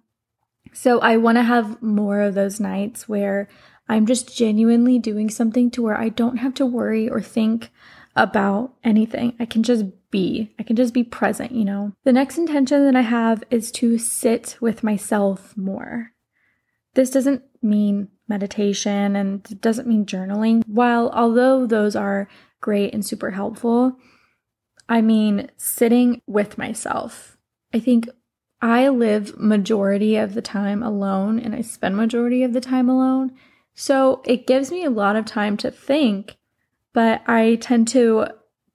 So 0.73 1.01
I 1.01 1.19
want 1.19 1.37
to 1.37 1.43
have 1.43 1.83
more 1.83 2.21
of 2.21 2.35
those 2.35 2.61
nights 2.61 3.09
where 3.09 3.49
I'm 3.89 4.07
just 4.07 4.37
genuinely 4.37 4.99
doing 4.99 5.31
something 5.31 5.71
to 5.73 5.83
where 5.83 5.99
I 5.99 6.09
don't 6.09 6.39
have 6.39 6.55
to 6.55 6.67
worry 6.67 7.09
or 7.09 7.21
think 7.21 7.71
about 8.17 8.73
anything. 8.83 9.35
I 9.39 9.45
can 9.45 9.63
just 9.63 9.85
be. 10.11 10.55
I 10.59 10.63
can 10.63 10.77
just 10.77 10.95
be 10.95 11.05
present, 11.05 11.53
you 11.53 11.65
know. 11.65 11.93
The 12.05 12.13
next 12.13 12.39
intention 12.39 12.85
that 12.85 12.97
I 12.97 13.03
have 13.03 13.45
is 13.51 13.71
to 13.73 13.99
sit 13.99 14.57
with 14.61 14.83
myself 14.83 15.57
more. 15.57 16.13
This 16.97 17.11
doesn't 17.11 17.43
mean 17.61 18.09
meditation 18.27 19.17
and 19.17 19.47
it 19.51 19.61
doesn't 19.61 19.87
mean 19.87 20.07
journaling. 20.07 20.63
While 20.67 21.11
although 21.11 21.67
those 21.67 21.95
are 21.95 22.27
great 22.63 22.95
and 22.95 23.05
super 23.05 23.33
helpful, 23.33 23.99
I 24.89 25.03
mean 25.03 25.51
sitting 25.59 26.23
with 26.27 26.57
myself. 26.57 27.37
I 27.75 27.81
think 27.81 28.09
I 28.63 28.89
live 28.89 29.39
majority 29.39 30.17
of 30.17 30.33
the 30.33 30.41
time 30.41 30.83
alone 30.83 31.39
and 31.39 31.55
I 31.55 31.61
spend 31.61 31.99
majority 31.99 32.43
of 32.43 32.55
the 32.55 32.63
time 32.63 32.89
alone. 32.89 33.37
So 33.75 34.23
it 34.25 34.47
gives 34.47 34.71
me 34.73 34.83
a 34.83 34.91
lot 34.91 35.17
of 35.17 35.27
time 35.27 35.59
to 35.59 35.71
think, 35.71 36.39
but 36.95 37.21
I 37.27 37.57
tend 37.57 37.89
to 37.89 38.29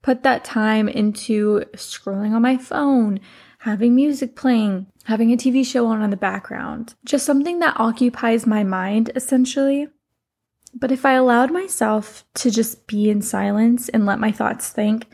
put 0.03 0.21
that 0.21 0.43
time 0.43 0.87
into 0.87 1.61
scrolling 1.73 2.33
on 2.33 2.43
my 2.43 2.57
phone, 2.57 3.19
having 3.59 3.95
music 3.95 4.35
playing, 4.35 4.90
having 5.03 5.31
a 5.31 5.37
TV 5.37 5.65
show 5.65 5.87
on 5.87 6.01
in 6.01 6.09
the 6.09 6.17
background, 6.17 6.95
just 7.05 7.25
something 7.25 7.59
that 7.59 7.79
occupies 7.79 8.45
my 8.45 8.63
mind 8.63 9.11
essentially. 9.15 9.87
But 10.73 10.91
if 10.91 11.05
I 11.05 11.13
allowed 11.13 11.51
myself 11.51 12.23
to 12.35 12.49
just 12.49 12.87
be 12.87 13.09
in 13.09 13.21
silence 13.21 13.89
and 13.89 14.05
let 14.05 14.19
my 14.19 14.31
thoughts 14.31 14.69
think, 14.69 15.07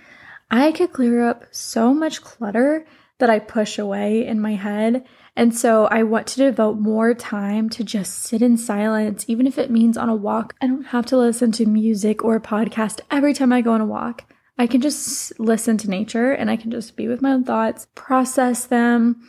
I 0.52 0.71
could 0.71 0.93
clear 0.93 1.28
up 1.28 1.45
so 1.52 1.93
much 1.93 2.21
clutter 2.21 2.86
that 3.19 3.30
I 3.30 3.39
push 3.39 3.80
away 3.80 4.26
in 4.26 4.39
my 4.39 4.54
head. 4.54 5.06
And 5.36 5.56
so 5.56 5.86
I 5.86 6.04
want 6.04 6.28
to 6.28 6.38
devote 6.38 6.78
more 6.78 7.13
time 7.13 7.69
to 7.71 7.84
just 7.84 8.19
sit 8.19 8.41
in 8.41 8.58
silence, 8.58 9.26
even 9.28 9.47
if 9.47 9.58
it 9.58 9.71
means 9.71 9.97
on 9.97 10.10
a 10.10 10.15
walk. 10.15 10.56
I 10.62 10.67
don't 10.67 10.86
have 10.86 11.06
to 11.08 11.17
listen 11.17 11.52
to 11.54 11.65
music 11.65 12.23
or 12.23 12.36
a 12.36 12.41
podcast 12.41 13.02
every 13.10 13.34
time 13.34 13.52
I 13.52 13.62
go 13.62 13.71
on 13.71 13.82
a 13.82 13.86
walk. 13.86 14.26
I 14.58 14.67
can 14.67 14.82
just 14.82 15.39
listen 15.39 15.78
to 15.80 15.89
nature 15.89 16.32
and 16.32 16.50
I 16.50 16.58
can 16.58 16.71
just 16.71 16.95
be 16.95 17.08
with 17.08 17.21
my 17.21 17.32
own 17.32 17.43
thoughts, 17.43 17.88
process 17.93 18.65
them, 18.65 19.21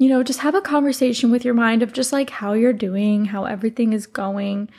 you 0.00 0.08
know, 0.08 0.22
just 0.22 0.40
have 0.40 0.54
a 0.54 0.62
conversation 0.62 1.30
with 1.30 1.44
your 1.44 1.52
mind 1.52 1.82
of 1.82 1.92
just 1.92 2.10
like 2.10 2.30
how 2.30 2.54
you're 2.54 2.72
doing, 2.72 3.26
how 3.26 3.44
everything 3.44 3.92
is 3.92 4.06
going. 4.06 4.70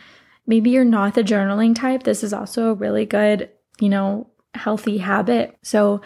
Maybe 0.48 0.72
you're 0.72 0.84
not 0.84 1.14
the 1.14 1.22
journaling 1.22 1.76
type. 1.76 2.02
This 2.02 2.24
is 2.24 2.34
also 2.34 2.72
a 2.72 2.74
really 2.74 3.06
good, 3.06 3.48
you 3.80 3.88
know, 3.88 4.32
healthy 4.56 4.98
habit. 4.98 5.56
So, 5.62 6.02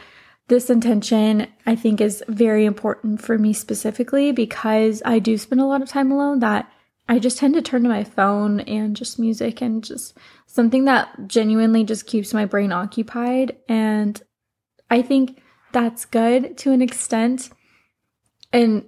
this 0.50 0.70
intention 0.70 1.48
I 1.66 1.76
think 1.76 2.02
is 2.02 2.24
very 2.28 2.66
important 2.66 3.22
for 3.22 3.38
me 3.38 3.54
specifically 3.54 4.34
because 4.34 5.02
I 5.06 5.20
do 5.20 5.38
spend 5.38 5.62
a 5.62 5.66
lot 5.66 5.82
of 5.82 5.90
time 5.90 6.12
alone 6.12 6.40
that 6.40 6.70
I 7.08 7.18
just 7.18 7.38
tend 7.38 7.54
to 7.54 7.62
turn 7.62 7.84
to 7.84 7.90
my 7.90 8.04
phone 8.04 8.60
and 8.60 8.98
just 8.98 9.18
music 9.18 9.62
and 9.62 9.82
just 9.82 10.16
something 10.46 10.86
that 10.86 11.28
genuinely 11.28 11.86
just 11.86 12.06
keeps 12.06 12.34
my 12.34 12.44
brain 12.44 12.74
occupied. 12.74 13.56
And 13.70 14.22
I 14.92 15.02
think 15.02 15.42
that's 15.72 16.04
good 16.04 16.58
to 16.60 16.74
an 16.74 16.82
extent. 16.82 17.50
And 18.54 18.84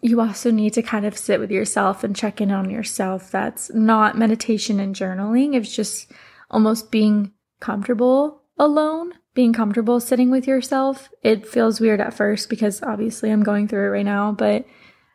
you 0.00 0.20
also 0.20 0.50
need 0.50 0.72
to 0.74 0.82
kind 0.82 1.04
of 1.04 1.18
sit 1.18 1.40
with 1.40 1.50
yourself 1.50 2.04
and 2.04 2.14
check 2.14 2.40
in 2.40 2.50
on 2.50 2.70
yourself. 2.70 3.30
That's 3.30 3.72
not 3.74 4.16
meditation 4.16 4.78
and 4.80 4.94
journaling. 4.94 5.54
It's 5.54 5.74
just 5.74 6.12
almost 6.50 6.90
being 6.90 7.32
comfortable 7.60 8.42
alone 8.58 9.12
being 9.38 9.52
comfortable 9.52 10.00
sitting 10.00 10.32
with 10.32 10.48
yourself. 10.48 11.10
It 11.22 11.46
feels 11.46 11.80
weird 11.80 12.00
at 12.00 12.12
first 12.12 12.50
because 12.50 12.82
obviously 12.82 13.30
I'm 13.30 13.44
going 13.44 13.68
through 13.68 13.86
it 13.86 13.90
right 13.90 14.04
now, 14.04 14.32
but 14.32 14.64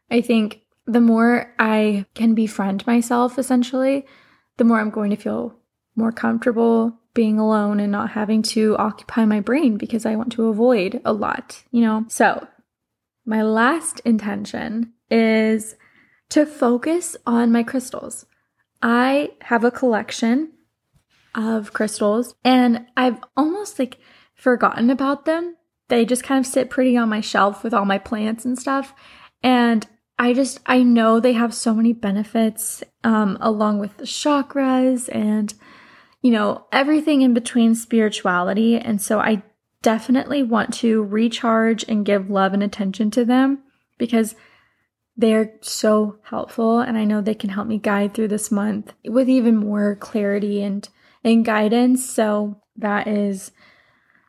I 0.09 0.21
think 0.21 0.61
the 0.85 1.01
more 1.01 1.53
I 1.59 2.05
can 2.13 2.33
befriend 2.33 2.87
myself, 2.87 3.37
essentially, 3.37 4.05
the 4.55 4.63
more 4.63 4.79
I'm 4.79 4.91
going 4.91 5.09
to 5.09 5.17
feel 5.17 5.59
more 5.97 6.13
comfortable 6.13 6.97
being 7.13 7.37
alone 7.37 7.81
and 7.81 7.91
not 7.91 8.11
having 8.11 8.43
to 8.43 8.77
occupy 8.77 9.25
my 9.25 9.41
brain 9.41 9.75
because 9.75 10.05
I 10.05 10.15
want 10.15 10.31
to 10.31 10.47
avoid 10.47 11.01
a 11.03 11.11
lot, 11.11 11.61
you 11.71 11.81
know? 11.81 12.05
So, 12.07 12.47
my 13.25 13.41
last 13.41 13.99
intention 14.01 14.93
is 15.09 15.75
to 16.29 16.45
focus 16.45 17.15
on 17.25 17.51
my 17.51 17.63
crystals. 17.63 18.25
I 18.81 19.31
have 19.41 19.63
a 19.63 19.71
collection 19.71 20.51
of 21.35 21.73
crystals 21.73 22.35
and 22.43 22.85
I've 22.97 23.19
almost 23.37 23.79
like 23.79 23.97
forgotten 24.35 24.89
about 24.89 25.25
them. 25.25 25.55
They 25.89 26.05
just 26.05 26.23
kind 26.23 26.43
of 26.43 26.51
sit 26.51 26.69
pretty 26.69 26.97
on 26.97 27.09
my 27.09 27.21
shelf 27.21 27.63
with 27.63 27.73
all 27.73 27.85
my 27.85 27.97
plants 27.97 28.45
and 28.45 28.57
stuff. 28.57 28.93
And 29.41 29.85
I 30.17 30.33
just, 30.33 30.59
I 30.65 30.83
know 30.83 31.19
they 31.19 31.33
have 31.33 31.53
so 31.53 31.73
many 31.73 31.93
benefits, 31.93 32.83
um, 33.03 33.37
along 33.41 33.79
with 33.79 33.97
the 33.97 34.05
chakras 34.05 35.09
and, 35.13 35.53
you 36.21 36.31
know, 36.31 36.65
everything 36.71 37.21
in 37.21 37.33
between 37.33 37.75
spirituality. 37.75 38.77
And 38.77 39.01
so 39.01 39.19
I 39.19 39.43
definitely 39.83 40.41
want 40.41 40.73
to 40.73 41.03
recharge 41.03 41.85
and 41.87 42.05
give 42.05 42.31
love 42.31 42.53
and 42.53 42.63
attention 42.63 43.11
to 43.11 43.23
them 43.23 43.59
because 43.99 44.33
they're 45.15 45.53
so 45.61 46.17
helpful. 46.23 46.79
And 46.79 46.97
I 46.97 47.05
know 47.05 47.21
they 47.21 47.35
can 47.35 47.51
help 47.51 47.67
me 47.67 47.77
guide 47.77 48.15
through 48.15 48.29
this 48.29 48.51
month 48.51 48.93
with 49.05 49.29
even 49.29 49.55
more 49.55 49.95
clarity 49.95 50.63
and, 50.63 50.89
and 51.23 51.45
guidance. 51.45 52.09
So 52.09 52.59
that 52.77 53.07
is 53.07 53.51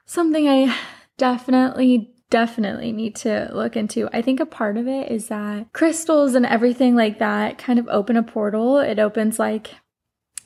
something 0.04 0.46
I 0.46 0.76
definitely 1.16 2.10
definitely 2.30 2.90
need 2.90 3.14
to 3.14 3.48
look 3.52 3.76
into. 3.76 4.08
I 4.12 4.20
think 4.20 4.40
a 4.40 4.46
part 4.46 4.76
of 4.76 4.88
it 4.88 5.08
is 5.12 5.28
that 5.28 5.72
crystals 5.72 6.34
and 6.34 6.44
everything 6.44 6.96
like 6.96 7.20
that 7.20 7.58
kind 7.58 7.78
of 7.78 7.86
open 7.88 8.16
a 8.16 8.24
portal. 8.24 8.78
It 8.78 8.98
opens 8.98 9.38
like 9.38 9.70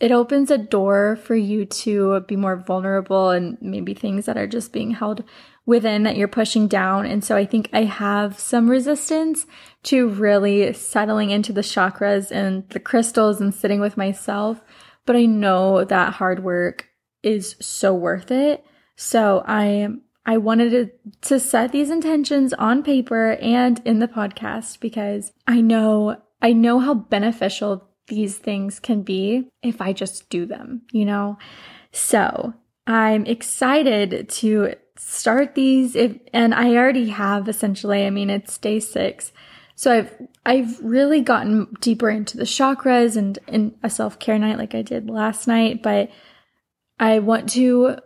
it 0.01 0.13
opens 0.13 0.51
a 0.51 0.59
door 0.59 1.17
for 1.17 1.35
you 1.35 1.65
to 1.65 2.21
be 2.21 2.37
more 2.37 2.57
vulnerable 2.57 3.31
and 3.31 3.59
maybe 3.61 3.95
things 3.95 4.27
that 4.27 4.37
are 4.37 4.47
just 4.47 4.73
being 4.73 4.93
held 4.93 5.25
within 5.67 6.05
that 6.05 6.17
you're 6.17 6.29
pushing 6.29 6.69
down. 6.69 7.05
And 7.05 7.23
so 7.23 7.37
I 7.37 7.45
think 7.45 7.69
I 7.73 7.85
have 7.85 8.39
some 8.39 8.71
resistance 8.71 9.47
to 9.85 10.09
really 10.09 10.73
settling 10.73 11.31
into 11.31 11.53
the 11.53 11.61
chakras 11.61 12.31
and 12.31 12.69
the 12.71 12.81
crystals 12.81 13.41
and 13.41 13.53
sitting 13.53 13.81
with 13.81 13.97
myself. 13.97 14.63
But 15.05 15.17
I 15.17 15.27
know 15.27 15.85
that 15.85 16.15
hard 16.15 16.43
work 16.43 16.89
is 17.23 17.57
so 17.61 17.93
worth 17.93 18.31
it. 18.31 18.65
So 18.97 19.43
I 19.47 19.89
I 20.29 20.37
wanted 20.37 20.71
to, 20.73 20.91
to 21.29 21.41
set 21.41 21.73
these 21.73 21.89
intentions 21.89 22.53
on 22.53 22.83
paper 22.83 23.33
and 23.41 23.81
in 23.87 23.99
the 23.99 24.09
podcast 24.09 24.79
because 24.79 25.33
I 25.47 25.63
know, 25.63 26.21
I 26.43 26.53
know 26.53 26.81
how 26.81 26.93
beneficial 26.93 27.88
these 28.09 28.39
things 28.39 28.81
can 28.81 29.03
be 29.03 29.49
if 29.63 29.81
I 29.81 29.93
just 29.93 30.29
do 30.31 30.47
them, 30.47 30.83
you 30.93 31.05
know? 31.05 31.39
So 31.93 32.55
I'm 32.87 33.27
excited 33.27 34.29
to 34.29 34.75
start 34.97 35.55
these 35.55 35.95
if, 35.95 36.17
and 36.33 36.55
I 36.55 36.77
already 36.77 37.09
have 37.11 37.49
essentially, 37.49 38.07
I 38.07 38.11
mean, 38.11 38.31
it's 38.31 38.59
day 38.59 38.81
six. 38.81 39.33
So 39.75 39.93
I've, 39.93 40.29
I've 40.45 40.81
really 40.81 41.21
gotten 41.21 41.69
deeper 41.81 42.11
into 42.11 42.37
the 42.37 42.45
chakras 42.45 43.17
and 43.17 43.39
in 43.47 43.77
a 43.83 43.89
self 43.91 44.19
care 44.19 44.39
night 44.39 44.59
like 44.59 44.75
I 44.75 44.83
did 44.83 45.09
last 45.09 45.47
night, 45.47 45.83
but 45.83 46.11
I 46.99 47.21
want 47.21 47.49
to 47.51 47.99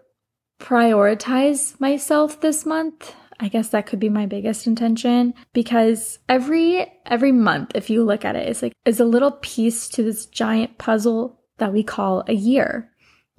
prioritize 0.61 1.81
myself 1.81 2.41
this 2.41 2.67
month. 2.67 3.15
I 3.41 3.49
guess 3.49 3.69
that 3.69 3.87
could 3.87 4.01
be 4.01 4.09
my 4.09 4.27
biggest 4.27 4.67
intention 4.67 5.35
because 5.53 6.19
every 6.29 6.87
every 7.07 7.33
month 7.33 7.73
if 7.75 7.91
you 7.91 8.05
look 8.05 8.25
at 8.25 8.37
it 8.37 8.49
it's 8.49 8.63
like 8.63 8.73
is 8.85 9.01
a 9.01 9.05
little 9.05 9.33
piece 9.43 9.89
to 9.91 10.03
this 10.03 10.27
giant 10.27 10.79
puzzle 10.79 11.41
that 11.59 11.73
we 11.73 11.83
call 11.83 12.25
a 12.27 12.35
year. 12.35 12.91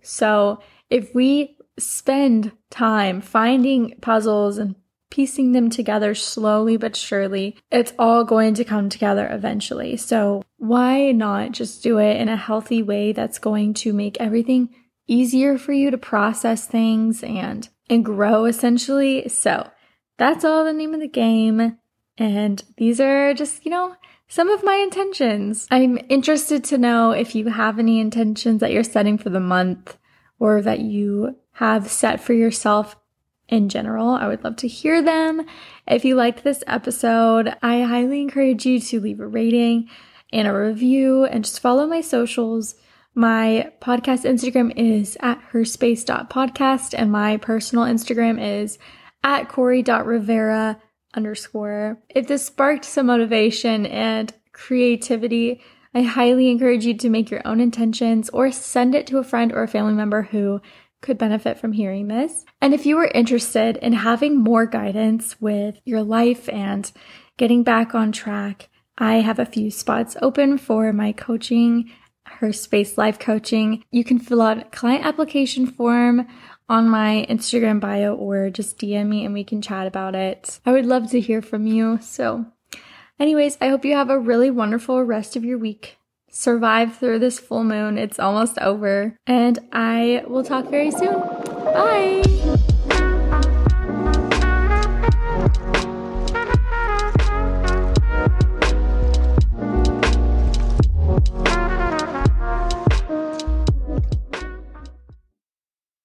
So, 0.01 0.59
if 0.89 1.13
we 1.15 1.57
spend 1.79 2.51
time 2.69 3.21
finding 3.21 3.95
puzzles 4.01 4.57
and 4.57 4.75
piecing 5.09 5.51
them 5.51 5.69
together 5.69 6.13
slowly 6.15 6.77
but 6.77 6.95
surely, 6.95 7.57
it's 7.71 7.93
all 7.97 8.23
going 8.23 8.53
to 8.55 8.63
come 8.63 8.89
together 8.89 9.27
eventually. 9.31 9.97
So, 9.97 10.43
why 10.57 11.11
not 11.11 11.51
just 11.51 11.83
do 11.83 11.99
it 11.99 12.17
in 12.17 12.29
a 12.29 12.37
healthy 12.37 12.83
way 12.83 13.11
that's 13.11 13.39
going 13.39 13.73
to 13.75 13.93
make 13.93 14.19
everything 14.19 14.69
easier 15.07 15.57
for 15.57 15.73
you 15.73 15.91
to 15.91 15.97
process 15.97 16.65
things 16.65 17.23
and 17.23 17.69
and 17.89 18.05
grow 18.05 18.45
essentially. 18.45 19.27
So 19.27 19.69
that's 20.23 20.45
all 20.45 20.63
the 20.63 20.71
name 20.71 20.93
of 20.93 21.01
the 21.01 21.07
game. 21.07 21.77
And 22.17 22.63
these 22.77 23.01
are 23.01 23.33
just, 23.33 23.65
you 23.65 23.71
know, 23.71 23.95
some 24.29 24.49
of 24.49 24.63
my 24.63 24.75
intentions. 24.75 25.67
I'm 25.69 25.99
interested 26.07 26.63
to 26.65 26.77
know 26.77 27.11
if 27.11 27.35
you 27.35 27.49
have 27.49 27.77
any 27.77 27.99
intentions 27.99 28.61
that 28.61 28.71
you're 28.71 28.83
setting 28.83 29.17
for 29.17 29.29
the 29.29 29.41
month 29.41 29.97
or 30.39 30.61
that 30.61 30.79
you 30.79 31.35
have 31.53 31.89
set 31.91 32.21
for 32.21 32.33
yourself 32.33 32.95
in 33.49 33.67
general. 33.67 34.11
I 34.11 34.27
would 34.27 34.43
love 34.45 34.55
to 34.57 34.67
hear 34.67 35.01
them. 35.01 35.45
If 35.87 36.05
you 36.05 36.15
liked 36.15 36.43
this 36.43 36.63
episode, 36.67 37.55
I 37.61 37.81
highly 37.81 38.21
encourage 38.21 38.65
you 38.65 38.79
to 38.79 39.01
leave 39.01 39.19
a 39.19 39.27
rating 39.27 39.89
and 40.31 40.47
a 40.47 40.53
review 40.53 41.25
and 41.25 41.43
just 41.43 41.59
follow 41.59 41.85
my 41.85 41.99
socials. 41.99 42.75
My 43.13 43.71
podcast 43.81 44.23
Instagram 44.23 44.71
is 44.77 45.17
at 45.19 45.41
herspace.podcast 45.51 46.95
and 46.97 47.11
my 47.11 47.35
personal 47.37 47.83
Instagram 47.83 48.41
is 48.41 48.79
at 49.23 49.49
cori.rivera 49.49 50.79
underscore. 51.13 51.99
If 52.09 52.27
this 52.27 52.45
sparked 52.45 52.85
some 52.85 53.07
motivation 53.07 53.85
and 53.85 54.33
creativity, 54.51 55.61
I 55.93 56.01
highly 56.01 56.49
encourage 56.49 56.85
you 56.85 56.97
to 56.97 57.09
make 57.09 57.29
your 57.29 57.41
own 57.45 57.59
intentions 57.59 58.29
or 58.29 58.51
send 58.51 58.95
it 58.95 59.07
to 59.07 59.19
a 59.19 59.23
friend 59.23 59.51
or 59.51 59.63
a 59.63 59.67
family 59.67 59.93
member 59.93 60.23
who 60.23 60.61
could 61.01 61.17
benefit 61.17 61.59
from 61.59 61.73
hearing 61.73 62.07
this. 62.07 62.45
And 62.61 62.73
if 62.73 62.85
you 62.85 62.97
are 62.97 63.11
interested 63.13 63.77
in 63.77 63.93
having 63.93 64.37
more 64.37 64.65
guidance 64.65 65.39
with 65.41 65.79
your 65.85 66.01
life 66.01 66.49
and 66.49 66.91
getting 67.37 67.63
back 67.63 67.93
on 67.93 68.11
track, 68.11 68.69
I 68.97 69.15
have 69.15 69.39
a 69.39 69.45
few 69.45 69.69
spots 69.69 70.15
open 70.21 70.57
for 70.57 70.93
my 70.93 71.11
coaching 71.11 71.91
her 72.25 72.53
space 72.53 72.97
life 72.97 73.19
coaching. 73.19 73.83
You 73.91 74.03
can 74.03 74.19
fill 74.19 74.41
out 74.41 74.57
a 74.57 74.65
client 74.65 75.05
application 75.05 75.67
form 75.67 76.27
on 76.69 76.89
my 76.89 77.25
Instagram 77.29 77.79
bio 77.79 78.15
or 78.15 78.49
just 78.49 78.77
DM 78.77 79.07
me 79.07 79.25
and 79.25 79.33
we 79.33 79.43
can 79.43 79.61
chat 79.61 79.87
about 79.87 80.15
it. 80.15 80.59
I 80.65 80.71
would 80.71 80.85
love 80.85 81.09
to 81.11 81.19
hear 81.19 81.41
from 81.41 81.67
you. 81.67 81.99
So, 82.01 82.45
anyways, 83.19 83.57
I 83.61 83.69
hope 83.69 83.85
you 83.85 83.95
have 83.95 84.09
a 84.09 84.19
really 84.19 84.51
wonderful 84.51 85.03
rest 85.03 85.35
of 85.35 85.43
your 85.43 85.57
week. 85.57 85.97
Survive 86.29 86.97
through 86.97 87.19
this 87.19 87.39
full 87.39 87.63
moon. 87.63 87.97
It's 87.97 88.19
almost 88.19 88.57
over. 88.57 89.17
And 89.27 89.59
I 89.71 90.23
will 90.27 90.43
talk 90.43 90.69
very 90.69 90.89
soon. 90.89 91.13
Bye. 91.13 92.23